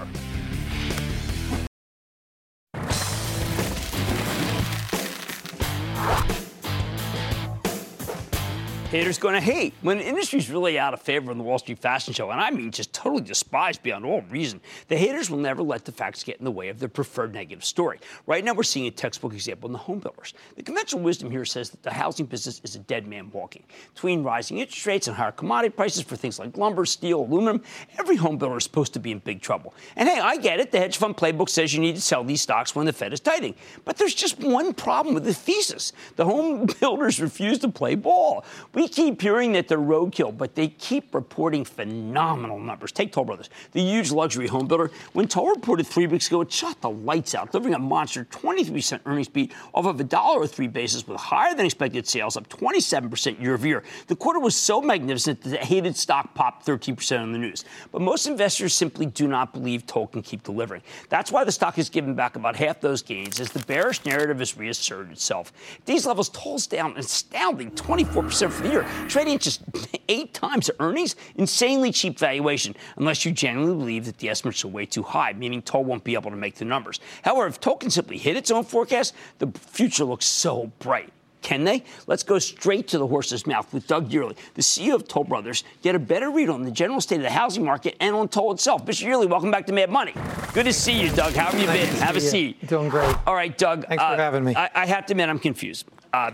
[8.98, 9.76] Haters going to hate.
[9.84, 12.50] When the industry's really out of favor in the Wall Street fashion show, and I
[12.50, 16.40] mean just totally despised beyond all reason, the haters will never let the facts get
[16.40, 18.00] in the way of their preferred negative story.
[18.26, 20.34] Right now, we're seeing a textbook example in the home builders.
[20.56, 23.66] The conventional wisdom here says that the housing business is a dead man walking.
[23.94, 27.62] Between rising interest rates and higher commodity prices for things like lumber, steel, aluminum,
[28.00, 29.76] every home builder is supposed to be in big trouble.
[29.96, 30.72] And hey, I get it.
[30.72, 33.20] The hedge fund playbook says you need to sell these stocks when the Fed is
[33.20, 33.54] tightening.
[33.86, 35.94] But there's just one problem with the thesis.
[36.16, 38.44] The home builders refuse to play ball.
[38.74, 42.92] We keep hearing that they're roadkill, but they keep reporting phenomenal numbers.
[42.92, 44.92] Take Toll Brothers, the huge luxury home builder.
[45.14, 49.00] When Toll reported three weeks ago, it shot the lights out, delivering a monster 23%
[49.06, 52.48] earnings beat off of a dollar or three basis with higher than expected sales, up
[52.50, 53.84] 27% year over year.
[54.08, 57.66] The quarter was so magnificent that the hated stock popped 13% on the news.
[57.92, 60.82] But most investors simply do not believe Toll can keep delivering.
[61.10, 64.40] That's why the stock has given back about half those gains as the bearish narrative
[64.40, 65.54] has reasserted itself.
[65.86, 68.77] These levels, Toll's down an astounding 24% for the year,
[69.08, 69.62] trading just
[70.10, 71.16] eight times earnings.
[71.36, 75.62] Insanely cheap valuation, unless you genuinely believe that the estimates are way too high, meaning
[75.62, 77.00] Toll won't be able to make the numbers.
[77.24, 81.12] However, if Toll can simply hit its own forecast, the future looks so bright.
[81.44, 81.84] Can they?
[82.08, 85.64] Let's go straight to the horse's mouth with Doug Yearley, the CEO of Toll Brothers,
[85.82, 88.52] get a better read on the general state of the housing market and on Toll
[88.52, 88.86] itself.
[88.86, 89.06] Mr.
[89.08, 90.14] Yearley, welcome back to Mad Money.
[90.54, 91.34] Good to see you, Doug.
[91.36, 92.02] How have you Nice been?
[92.02, 92.28] Have a you.
[92.28, 92.68] seat.
[92.68, 93.16] Doing great.
[93.26, 93.86] All right, Doug.
[93.86, 94.56] Thanks for having me.
[94.56, 95.86] I, I have to admit, I'm confused.
[96.12, 96.32] Uh,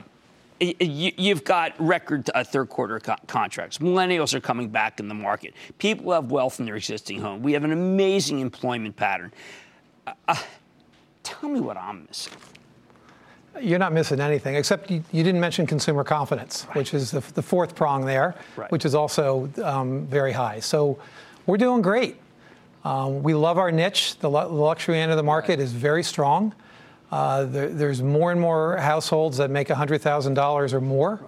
[0.59, 3.79] You've got record uh, third quarter co- contracts.
[3.79, 5.53] Millennials are coming back in the market.
[5.77, 7.41] People have wealth in their existing home.
[7.43, 9.31] We have an amazing employment pattern.
[10.07, 10.35] Uh, uh,
[11.23, 12.33] tell me what I'm missing.
[13.61, 17.41] You're not missing anything, except you, you didn't mention consumer confidence, which is the, the
[17.41, 18.71] fourth prong there, Right.
[18.71, 20.59] which is also um, very high.
[20.59, 20.97] So
[21.45, 22.17] we're doing great.
[22.83, 24.17] Um, we love our niche.
[24.19, 26.53] The, lu- the luxury end of the market is very strong.
[27.13, 31.19] Uh, there, there's more and more households that make $100,000 or more,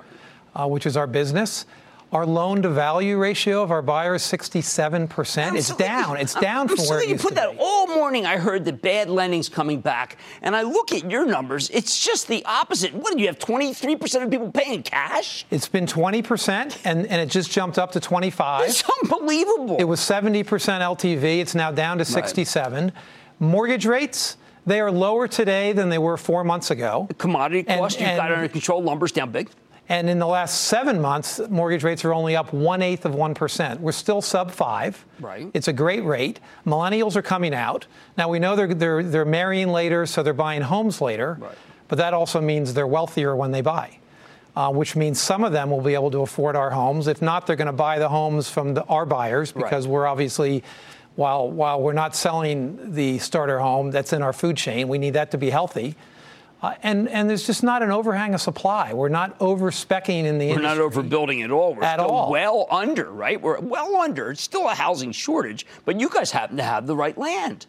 [0.56, 1.68] uh, which is our business.
[2.12, 5.56] Our loan to value ratio of our buyers 67%.
[5.56, 6.18] It's down.
[6.18, 7.58] It's down I'm from where sorry it you used put to that be.
[7.60, 8.26] all morning.
[8.26, 11.70] I heard that bad lending's coming back, and I look at your numbers.
[11.70, 12.92] It's just the opposite.
[12.96, 13.38] What do you have?
[13.38, 15.46] 23 percent of people paying cash.
[15.52, 18.70] It's been 20%, and, and it just jumped up to 25.
[18.70, 19.76] It's unbelievable.
[19.78, 21.42] It was 70% LTV.
[21.42, 22.92] It's now down to 67.
[23.40, 27.08] Mortgage rates, they are lower today than they were four months ago.
[27.18, 28.82] Commodity And- cost, you've got under control.
[28.84, 29.50] Lumber's down big.
[29.88, 33.80] And in the last seven months, mortgage rates are only up one eighth of 1%.
[33.82, 35.06] We're still sub five.
[35.20, 35.48] Right.
[35.54, 36.40] It's a great rate.
[36.66, 37.86] Millennials are coming out.
[38.18, 41.38] Now, we know they're, they're, they're marrying later, so they're buying homes later.
[41.40, 41.52] Right.
[41.88, 44.00] But that also means they're wealthier when they buy.
[44.56, 47.08] Uh, which means some of them will be able to afford our homes.
[47.08, 49.94] If not, they're going to buy the homes from the, our buyers because Right.
[49.94, 50.64] we're obviously,
[51.16, 55.12] while while we're not selling the starter home that's in our food chain, we need
[55.12, 55.96] that to be healthy.
[56.62, 58.94] Uh, and and there's just not an overhang of supply.
[58.94, 60.56] We're not over specking in the industry.
[60.56, 61.76] We're not overbuilding at all.
[61.76, 62.32] We're At still all.
[62.32, 63.40] well under, right?
[63.40, 64.32] We're well under.
[64.32, 67.68] It's still a housing shortage, but you guys happen to have the right land.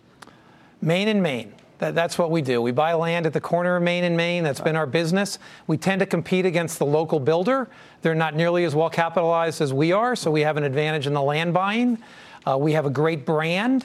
[0.80, 1.52] Main and Main.
[1.78, 2.62] That, that's what we do.
[2.62, 4.44] We buy land at the corner of Main and Main.
[4.44, 5.38] That's been our business.
[5.66, 7.68] We tend to compete against the local builder.
[8.00, 11.12] They're not nearly as well capitalized as we are, so we have an advantage in
[11.12, 11.98] the land buying.
[12.46, 13.84] Uh, we have a great brand.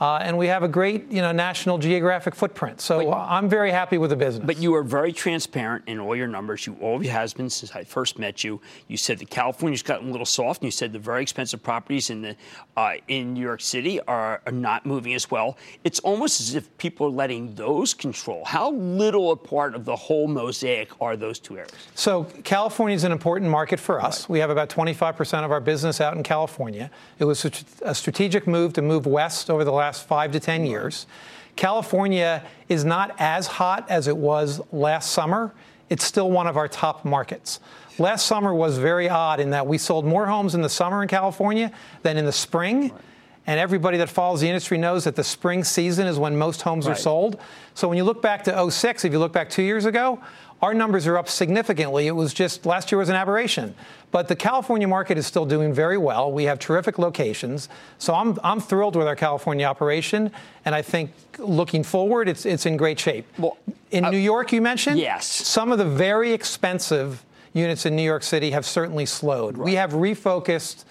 [0.00, 2.80] Uh, and we have a great, you know, national geographic footprint.
[2.80, 4.46] So I'm very happy with the business.
[4.46, 6.66] But you are very transparent in all your numbers.
[6.66, 8.60] You always has been since I first met you.
[8.86, 12.10] You said that California's gotten a little soft, and you said the very expensive properties
[12.10, 12.36] in the
[12.76, 15.56] uh, in New York City are, are not moving as well.
[15.82, 18.44] It's almost as if people are letting those control.
[18.44, 21.72] How little a part of the whole mosaic are those two areas?
[21.96, 24.28] So California is an important market for us.
[24.28, 26.88] We have about 25% of our business out in California.
[27.18, 27.44] It was
[27.82, 31.06] a strategic move to move west over the last five to 10 years.
[31.56, 35.52] California is not as hot as it was last summer.
[35.90, 37.60] It's still one of our top markets.
[37.98, 41.08] Last summer was very odd in that we sold more homes in the summer in
[41.08, 41.72] California
[42.02, 42.92] than in the spring.
[43.48, 46.86] And everybody that follows the industry knows that the spring season is when most homes
[46.86, 47.40] are sold.
[47.74, 50.20] So when you look back to 06, if you look back two years ago,
[50.60, 52.06] our numbers are up significantly.
[52.06, 53.74] It was just last year was an aberration.
[54.10, 56.32] But the California market is still doing very well.
[56.32, 57.68] We have terrific locations.
[57.98, 60.32] So I'm, I'm thrilled with our California operation.
[60.64, 63.26] And I think looking forward, it's, it's in great shape.
[63.38, 63.58] Well,
[63.90, 64.98] in uh, New York, you mentioned?
[64.98, 65.26] Yes.
[65.26, 69.56] Some of the very expensive units in New York City have certainly slowed.
[69.56, 69.64] Right.
[69.64, 70.84] We have refocused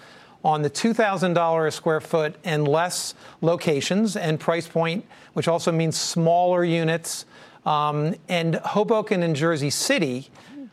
[0.44, 5.96] on the $2,000 a square foot and less locations and price point, which also means
[5.96, 7.26] smaller units.
[7.68, 10.30] Um, and Hoboken and Jersey City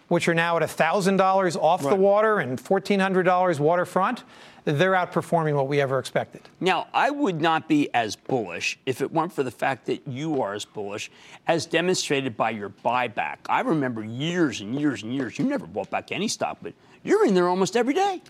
[0.07, 1.89] which are now at $1,000 off right.
[1.89, 4.23] the water and $1,400 waterfront,
[4.65, 6.41] they're outperforming what we ever expected.
[6.59, 10.41] Now, I would not be as bullish if it weren't for the fact that you
[10.41, 11.11] are as bullish,
[11.47, 13.37] as demonstrated by your buyback.
[13.47, 16.73] I remember years and years and years, you never bought back any stock, but
[17.03, 18.21] you're in there almost every day.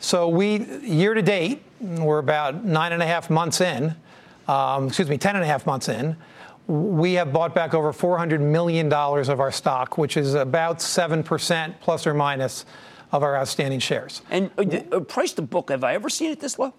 [0.00, 3.96] So we, year to date, we're about nine and a half months in,
[4.46, 6.16] um, excuse me, ten and a half months in
[6.68, 12.06] we have bought back over $400 million of our stock, which is about 7% plus
[12.06, 12.66] or minus
[13.10, 14.20] of our outstanding shares.
[14.30, 16.74] And uh, uh price to book, have I ever seen it this low?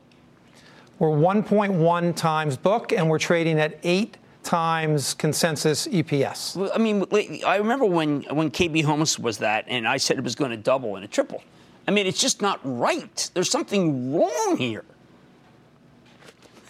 [0.99, 6.55] We're 1.1 times book, and we're trading at eight times consensus EPS.
[6.55, 7.05] Well, I mean,
[7.45, 10.57] I remember when, when KB Homes was that, and I said it was going to
[10.57, 11.41] double and it triple.
[11.87, 13.31] I mean, it's just not right.
[13.33, 14.85] There's something wrong here.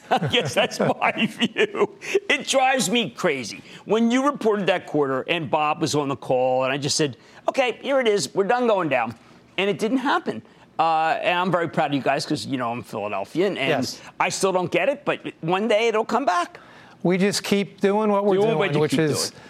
[0.12, 1.95] I guess that's my view.
[2.01, 3.62] It drives me crazy.
[3.86, 7.16] When you reported that quarter and Bob was on the call, and I just said,
[7.47, 8.34] okay, here it is.
[8.34, 9.16] We're done going down.
[9.57, 10.41] And it didn't happen.
[10.80, 14.01] Uh, and I'm very proud of you guys because, you know, I'm Philadelphian and yes.
[14.20, 16.60] I still don't get it, but one day it'll come back.
[17.03, 19.41] We just keep doing what we're doing, doing which is doing.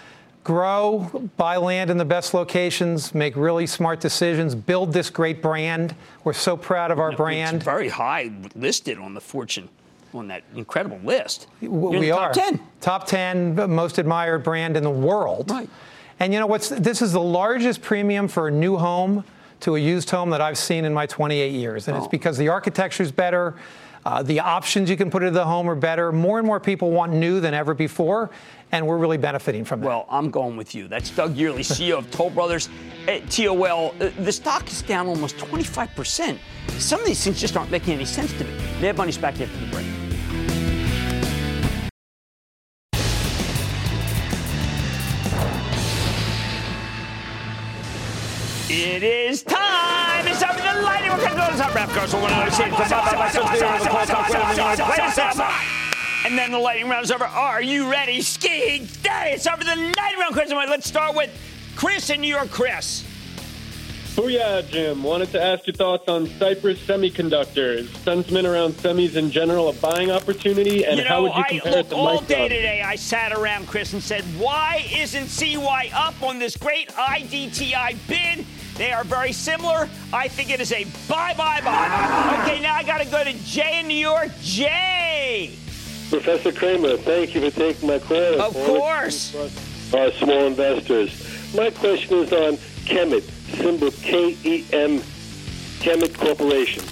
[0.43, 5.95] grow, buy land in the best locations, make really smart decisions, build this great brand.
[6.23, 7.57] We're so proud of our brand.
[7.57, 9.69] It's very high listed on the Fortune
[10.13, 11.47] on that incredible list.
[11.61, 12.59] You're we are top 10.
[12.81, 15.51] Top 10 most admired brand in the world.
[15.51, 15.69] Right.
[16.19, 19.23] And you know what's this is the largest premium for a new home
[19.61, 21.87] to a used home that I've seen in my 28 years.
[21.87, 21.99] And oh.
[21.99, 23.55] it's because the architecture is better,
[24.09, 26.11] uh, the options you can put into the home are better.
[26.11, 28.31] More and more people want new than ever before,
[28.71, 29.85] and we're really benefiting from that.
[29.85, 30.87] Well, I'm going with you.
[30.87, 32.69] That's Doug Yearley, CEO of Toll Brothers
[33.07, 33.93] at TOL.
[34.01, 36.39] Uh, the stock is down almost 25%.
[36.79, 38.51] Some of these things just aren't making any sense to me.
[38.81, 39.85] Mad Money's back after the break.
[48.71, 49.68] It is time.
[51.39, 51.59] Lightning round.
[51.59, 52.73] Top rap goes for one other scene.
[56.25, 57.25] And then the lightning round is over.
[57.25, 58.21] Are you ready?
[58.21, 59.31] Ski Daddy.
[59.31, 60.57] It's for the lightning round question.
[60.57, 61.29] Let's start with
[61.75, 62.49] Chris in New York.
[62.51, 63.05] Chris.
[64.15, 65.01] Booyah, Jim.
[65.01, 67.87] Wanted to ask your thoughts on Cypress Semiconductors.
[68.03, 71.77] Sentiment around semis in general, a buying opportunity, and you know, how would you compare
[71.77, 75.91] I, it to all day today, I sat around, Chris, and said, why isn't CY
[75.93, 78.45] up on this great IDTI bid?
[78.79, 79.89] They are very similar.
[80.13, 82.45] I think it is a bye bye bye.
[82.45, 84.29] Okay, now I got to go to Jay in New York.
[84.41, 85.53] Jay.
[86.09, 88.39] Professor Cramer, thank you for taking my call.
[88.39, 89.35] Of course.
[89.93, 91.11] Our small investors.
[91.53, 92.55] My question is on
[92.85, 93.23] Kemet,
[93.57, 94.99] symbol K E M,
[95.81, 96.85] Kemet Corporation.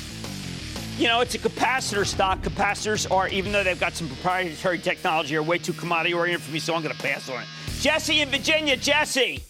[0.98, 2.42] You know, it's a capacitor stock.
[2.42, 6.52] Capacitors are, even though they've got some proprietary technology, are way too commodity oriented for
[6.52, 7.48] me, so I'm going to pass on it.
[7.80, 8.76] Jesse in Virginia.
[8.76, 9.42] Jesse.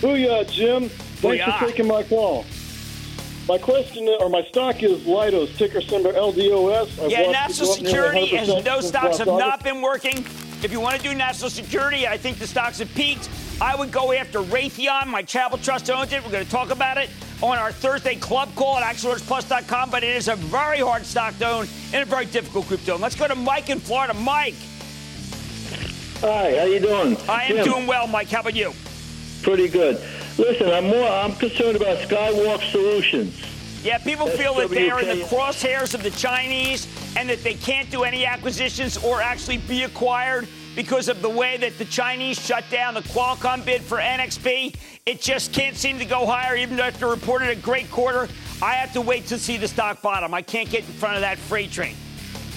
[0.00, 0.90] Booyah, Jim.
[1.20, 2.44] Thanks for taking my call.
[3.48, 7.02] My question or my stock is Leidos, ticker symbol LDOS.
[7.02, 10.18] I've yeah, national security and no stocks have not been working.
[10.62, 13.28] If you want to do national security, I think the stocks have peaked.
[13.60, 15.06] I would go after Raytheon.
[15.06, 16.24] My travel trust owns it.
[16.24, 17.10] We're going to talk about it
[17.42, 19.90] on our Thursday club call at ActionAlertsPlus.com.
[19.90, 22.94] But it is a very hard stock to own and a very difficult group to
[22.94, 23.00] own.
[23.00, 24.14] Let's go to Mike in Florida.
[24.14, 24.54] Mike.
[26.20, 27.16] Hi, how you doing?
[27.28, 27.64] I am Jim.
[27.64, 28.28] doing well, Mike.
[28.28, 28.72] How about you?
[29.42, 30.00] Pretty good.
[30.38, 31.08] Listen, I'm more.
[31.08, 33.40] I'm concerned about Skyworks Solutions.
[33.82, 37.54] Yeah, people feel that they are in the crosshairs of the Chinese and that they
[37.54, 42.38] can't do any acquisitions or actually be acquired because of the way that the Chinese
[42.38, 44.76] shut down the Qualcomm bid for NXP.
[45.06, 48.28] It just can't seem to go higher, even though after reported a great quarter.
[48.62, 50.34] I have to wait to see the stock bottom.
[50.34, 51.96] I can't get in front of that freight train.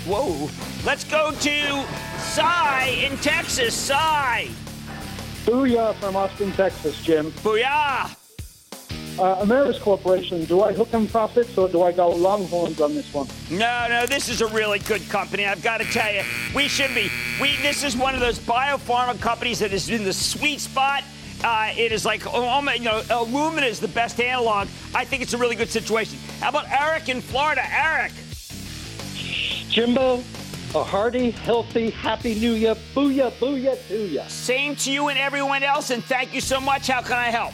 [0.06, 0.50] Whoa.
[0.86, 1.86] Let's go to
[2.20, 3.74] Cy in Texas.
[3.74, 4.50] Cy.
[5.46, 7.32] Booyah from Austin, Texas, Jim.
[7.32, 8.16] Booyah!
[9.20, 13.14] Uh, Ameris Corporation, do I hook them profits or do I go longhorns on this
[13.14, 13.28] one?
[13.52, 15.46] No, no, this is a really good company.
[15.46, 16.24] I've got to tell you,
[16.56, 17.12] we should be.
[17.40, 21.04] We this is one of those biopharma companies that is in the sweet spot.
[21.44, 24.68] Uh, it is like, oh, you know, Illumina is the best analog.
[24.96, 26.18] I think it's a really good situation.
[26.40, 27.62] How about Eric in Florida?
[27.70, 28.14] Eric.
[29.70, 30.24] Jimbo,
[30.76, 32.76] a hearty, healthy, happy new year.
[32.96, 34.24] Booyah, booyah to ya.
[34.28, 36.88] Same to you and everyone else, and thank you so much.
[36.88, 37.54] How can I help?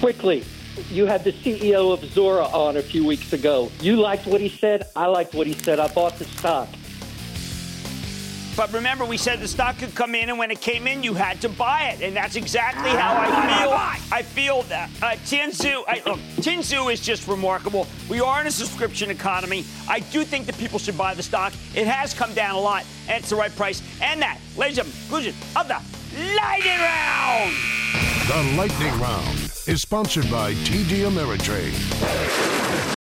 [0.00, 0.44] Quickly,
[0.90, 3.70] you had the CEO of Zuora on a few weeks ago.
[3.80, 4.88] You liked what he said.
[4.96, 5.78] I liked what he said.
[5.78, 6.68] I bought the stock.
[8.56, 11.14] But remember, we said the stock could come in, and when it came in, you
[11.14, 13.26] had to buy it, and that's exactly how I
[13.58, 14.12] feel.
[14.12, 15.84] I feel that uh, Tien Tzuo.
[15.86, 17.86] I, look, Tien Tzuo is just remarkable.
[18.10, 19.64] We are in a subscription economy.
[19.88, 21.54] I do think that people should buy the stock.
[21.74, 23.82] It has come down a lot, and it's the right price.
[24.02, 25.80] And that, ladies and gentlemen, conclusion of the
[26.36, 27.52] lightning round.
[28.28, 32.92] The lightning round is sponsored by TD Ameritrade.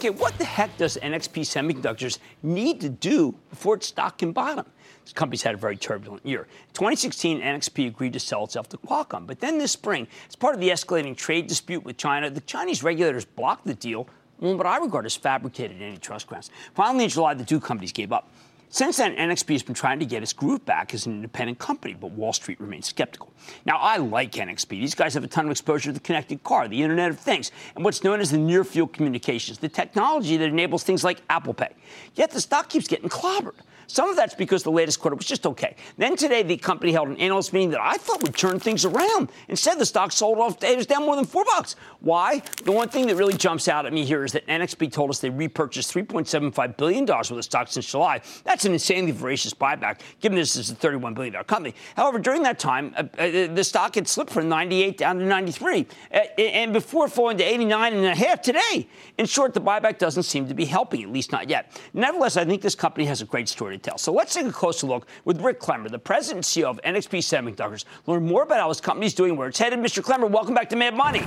[0.00, 4.64] Okay, what the heck does NXP Semiconductors need to do before its stock can bottom?
[5.04, 6.44] This company's had a very turbulent year.
[6.68, 10.54] In 2016, NXP agreed to sell itself to Qualcomm, but then this spring, as part
[10.54, 14.08] of the escalating trade dispute with China, the Chinese regulators blocked the deal
[14.40, 16.50] on what I regard as fabricated antitrust grounds.
[16.74, 18.30] Finally, in July, the two companies gave up.
[18.72, 21.92] Since then, NXP has been trying to get its groove back as an independent company,
[21.92, 23.32] but Wall Street remains skeptical.
[23.66, 24.68] Now, I like NXP.
[24.68, 27.50] These guys have a ton of exposure to the connected car, the Internet of Things,
[27.74, 31.52] and what's known as the near field communications, the technology that enables things like Apple
[31.52, 31.74] Pay.
[32.14, 33.56] Yet the stock keeps getting clobbered.
[33.90, 35.74] Some of that's because the latest quarter was just okay.
[35.98, 39.32] Then today, the company held an analyst meeting that I thought would turn things around.
[39.48, 40.62] Instead, the stock sold off.
[40.62, 41.74] It was down more than four bucks.
[41.98, 42.40] Why?
[42.62, 45.18] The one thing that really jumps out at me here is that NXP told us
[45.18, 48.20] they repurchased $3.75 billion worth of stock since July.
[48.44, 51.74] That's an insanely voracious buyback, given this is a $31 billion company.
[51.96, 55.86] However, during that time, uh, uh, the stock had slipped from 98 down to 93,
[56.12, 58.88] uh, and before falling to 89 and a half today.
[59.18, 61.80] In short, the buyback doesn't seem to be helping, at least not yet.
[61.94, 63.98] Nevertheless, I think this company has a great story to tell.
[63.98, 67.18] So let's take a closer look with Rick Clemmer, the president and CEO of NXP
[67.18, 67.84] Semiconductors.
[68.06, 69.78] Learn more about how his company is doing, where it's headed.
[69.78, 70.02] Mr.
[70.02, 71.22] Clemmer, welcome back to Mad Money.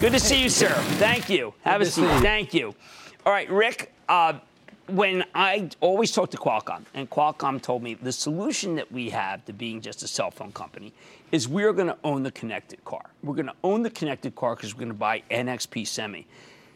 [0.00, 0.68] Good to see you, sir.
[0.98, 1.52] Thank you.
[1.62, 2.22] Have Good a seat.
[2.22, 2.74] Thank you.
[3.26, 3.92] All right, Rick.
[4.08, 4.34] Uh,
[4.92, 9.44] when I always talk to Qualcomm, and Qualcomm told me the solution that we have
[9.46, 10.92] to being just a cell phone company
[11.32, 13.04] is we're going to own the connected car.
[13.22, 16.26] We're going to own the connected car because we're going to buy NXP Semi.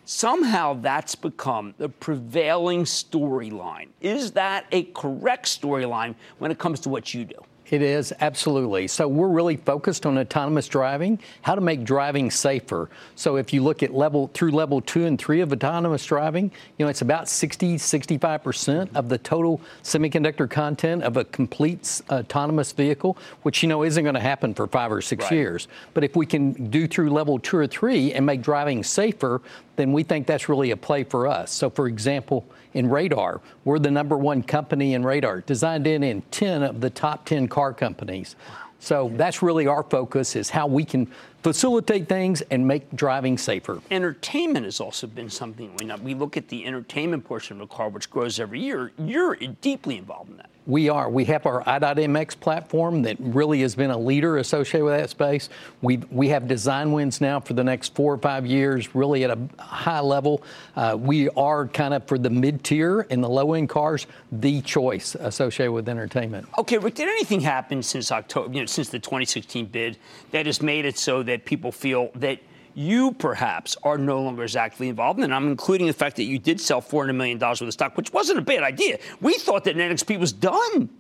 [0.07, 3.89] Somehow that's become the prevailing storyline.
[4.01, 7.37] Is that a correct storyline when it comes to what you do?
[7.71, 8.89] It is, absolutely.
[8.89, 12.91] So we're really focused on autonomous driving, how to make driving safer.
[13.17, 16.85] So if you look at level through level two and three of autonomous driving, you
[16.85, 23.17] know, it's about 60, 65% of the total semiconductor content of a complete autonomous vehicle,
[23.43, 25.33] which, you know, isn't going to happen for five or six Right.
[25.33, 25.69] years.
[25.95, 29.41] But if we can do through level two or three and make driving safer,
[29.77, 31.53] then we think that's really a play for us.
[31.53, 32.45] So, for example,
[32.75, 36.91] in radar, we're the number one company in radar, designed in in 10 of the
[36.91, 38.37] top 10 car companies.
[38.81, 41.09] So that's really our focus is how we can
[41.43, 43.81] facilitate things and make driving safer.
[43.91, 45.97] Entertainment has also been something we know.
[45.97, 48.93] We look at the entertainment portion of a car, which grows every year.
[48.99, 50.51] You're deeply involved in that.
[50.67, 51.11] We are.
[51.11, 55.51] We have our i.MX platform that really has been a leader associated with that space.
[55.83, 59.31] We we have design wins now for the next four or five years, really at
[59.31, 60.43] a high level.
[60.75, 64.63] Uh, we are kind of for the mid tier and the low end cars, the
[64.63, 66.49] choice associated with entertainment.
[66.57, 69.99] Okay, Rick, did anything happen since October, you know, since the 2016 bid
[70.31, 72.39] that has made it so that people feel that
[72.75, 75.21] you perhaps are no longer as actively involved?
[75.21, 78.13] And I'm including the fact that you did sell $400 million worth of stock, which
[78.13, 78.99] wasn't a bad idea.
[79.21, 80.91] We thought that NXP was done.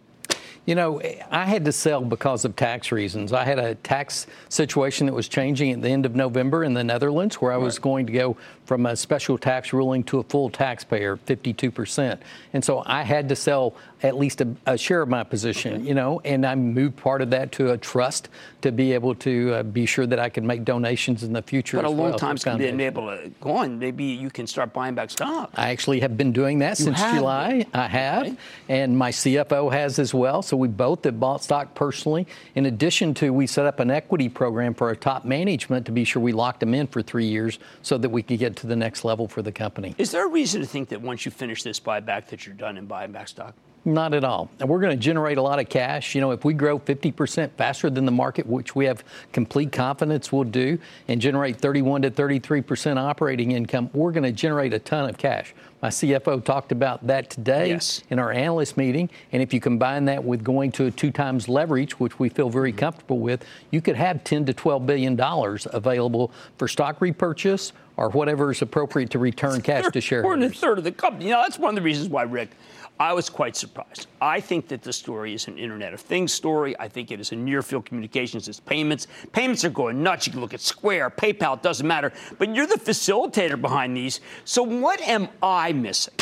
[0.66, 3.34] You know, I had to sell because of tax reasons.
[3.34, 6.82] I had a tax situation that was changing at the end of November in the
[6.82, 10.48] Netherlands where I was going to go from a special tax ruling to a full
[10.48, 12.18] taxpayer, 52%.
[12.52, 15.94] And so I had to sell at least a, a share of my position, you
[15.94, 18.28] know, and I moved part of that to a trust
[18.60, 21.78] to be able to uh, be sure that I could make donations in the future.
[21.78, 23.78] But a long well time the since been able to go on.
[23.78, 25.50] Maybe you can start buying back stock.
[25.54, 27.14] I actually have been doing that You since have?
[27.14, 27.66] July.
[27.72, 28.36] I have,
[28.68, 30.42] and my CFO has as well.
[30.42, 32.26] So we both have bought stock personally.
[32.54, 36.04] In addition to, we set up an equity program for our top management to be
[36.04, 38.76] sure we locked them in for three years so that we could get to the
[38.76, 39.94] next level for the company.
[39.98, 42.76] Is there a reason to think that once you finish this buyback that you're done
[42.76, 43.54] in buying back stock?
[43.86, 44.48] Not at all.
[44.60, 46.14] And we're going to generate a lot of cash.
[46.14, 50.32] You know, if we grow 50% faster than the market, which we have complete confidence
[50.32, 55.10] we'll do, and generate 31 to 33% operating income, we're going to generate a ton
[55.10, 55.54] of cash.
[55.82, 58.02] My CFO talked about that today yes.
[58.08, 59.10] in our analyst meeting.
[59.32, 62.48] And if you combine that with going to a two times leverage, which we feel
[62.48, 62.78] very mm-hmm.
[62.78, 68.10] comfortable with, you could have 10 to 12 billion dollars available for stock repurchase or
[68.10, 70.38] whatever is appropriate to return cash to shareholders.
[70.38, 71.30] More than a third of the company.
[71.30, 72.50] Know, that's one of the reasons why, Rick,
[72.98, 74.06] I was quite surprised.
[74.20, 76.78] I think that the story is an Internet of Things story.
[76.78, 78.46] I think it is a near field communications.
[78.46, 79.08] It's payments.
[79.32, 80.26] Payments are going nuts.
[80.26, 82.12] You can look at Square, PayPal, it doesn't matter.
[82.38, 84.20] But you're the facilitator behind these.
[84.44, 86.14] So what am I missing?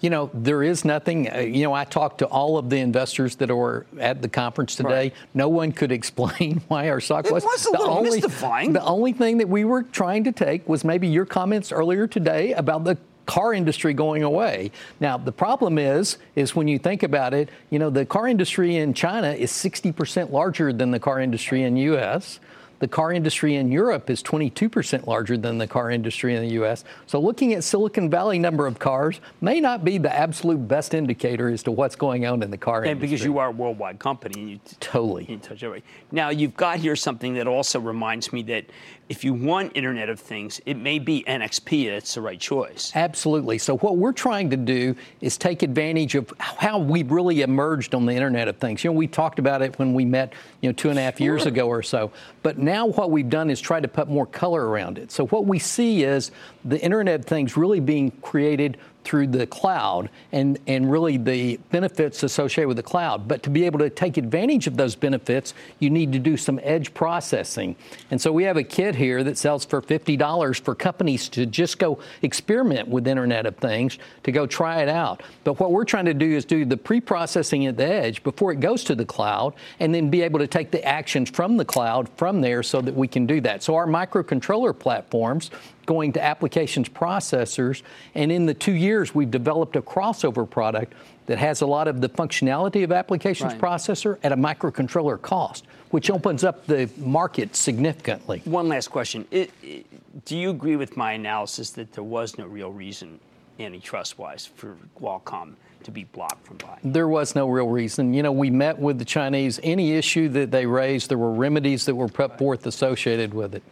[0.00, 1.32] You know, there is nothing.
[1.32, 4.76] Uh, you know, I talked to all of the investors that were at the conference
[4.76, 4.88] today.
[4.88, 5.14] Right.
[5.34, 7.44] No one could explain why our stock it was.
[7.44, 8.72] was a the little only, mystifying.
[8.72, 12.52] The only thing that we were trying to take was maybe your comments earlier today
[12.52, 14.70] about the car industry going away.
[15.00, 18.76] Now, the problem is, is when you think about it, you know, the car industry
[18.76, 22.38] in China is 60% larger than the car industry in U.S.
[22.78, 26.84] The car industry in Europe is 22% larger than the car industry in the U.S.
[27.06, 31.48] So looking at Silicon Valley number of cars may not be the absolute best indicator
[31.48, 33.08] as to what's going on in the car and industry.
[33.08, 34.40] because you are a worldwide company.
[34.40, 35.26] And you totally.
[35.28, 35.64] You touch.
[36.12, 38.66] Now, you've got here something that also reminds me that
[39.08, 42.90] if you want Internet of Things, it may be NXP that's the right choice.
[42.94, 43.58] Absolutely.
[43.58, 48.04] So what we're trying to do is take advantage of how we really emerged on
[48.04, 48.82] the Internet of Things.
[48.82, 50.32] You know, we talked about it when we met,
[50.66, 52.10] you know, two and a half years ago or so.
[52.42, 55.12] But now what we've done is try to put more color around it.
[55.12, 56.32] So what we see is
[56.64, 58.76] the Internet of Things really being created
[59.06, 63.28] through the cloud and, and really the benefits associated with the cloud.
[63.28, 66.58] But to be able to take advantage of those benefits, you need to do some
[66.64, 67.76] edge processing.
[68.10, 71.78] And so we have a kit here that sells for $50 for companies to just
[71.78, 75.22] go experiment with Internet of Things, to go try it out.
[75.44, 78.50] But what we're trying to do is do the pre processing at the edge before
[78.50, 81.64] it goes to the cloud, and then be able to take the actions from the
[81.64, 83.62] cloud from there so that we can do that.
[83.62, 85.52] So our microcontroller platforms
[85.86, 87.82] going to applications processors.
[88.14, 90.92] And in the two years, we've developed a crossover product
[91.26, 93.60] that has a lot of the functionality of applications right.
[93.60, 98.42] processor at a microcontroller cost, which opens up the market significantly.
[98.44, 99.26] One last question.
[99.30, 103.20] It, it, do you agree with my analysis that there was no real reason,
[103.58, 105.54] antitrust wise, for Qualcomm?
[105.86, 106.80] to be blocked from buying?
[106.82, 108.12] There was no real reason.
[108.12, 109.60] You know, we met with the Chinese.
[109.62, 113.62] Any issue that they raised, there were remedies that were put forth associated with it.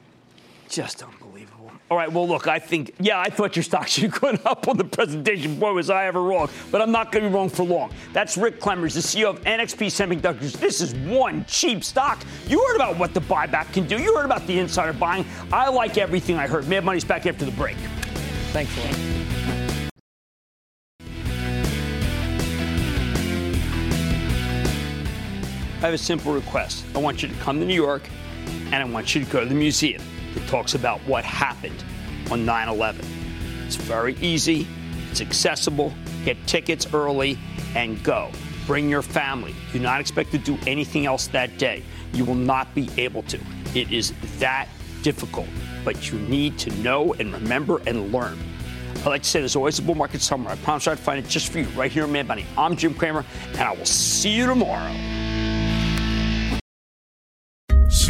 [0.75, 1.71] Just unbelievable.
[1.89, 4.67] All right, well, look, I think, yeah, I thought your stock should have gone up
[4.67, 5.57] on the presentation.
[5.61, 6.51] Boy, was I ever wrong.
[6.73, 7.93] But I'm not going to be wrong for long.
[8.13, 10.59] That's Rick Clemmers, the CEO of NXP Semiconductors.
[10.59, 12.25] This is one cheap stock.
[12.49, 15.25] You heard about what the buyback can do, you heard about the insider buying.
[15.53, 16.67] I like everything I heard.
[16.67, 17.77] Mad Money's back after the break.
[18.51, 19.15] Thanks, Ron.
[25.77, 26.85] I have a simple request.
[26.97, 28.03] I want you to come to New York
[28.73, 30.03] and I want you to go to the museum
[30.35, 31.85] that talks about what happened
[32.31, 33.05] on 9 11.
[33.67, 34.67] It's very easy,
[35.11, 35.93] it's accessible.
[36.25, 37.39] Get tickets early
[37.75, 38.31] and go.
[38.67, 39.55] Bring your family.
[39.73, 41.83] Do not expect to do anything else that day.
[42.13, 43.39] You will not be able to.
[43.75, 44.69] It is that
[45.03, 45.47] difficult,
[45.85, 48.39] but you need to know and remember and learn.
[49.05, 50.55] I like to say there's always a bull market somewhere.
[50.55, 52.47] I promise I'd find it just for you right here in Mad Money.
[52.57, 54.93] I'm Jim Cramer, and I will see you tomorrow.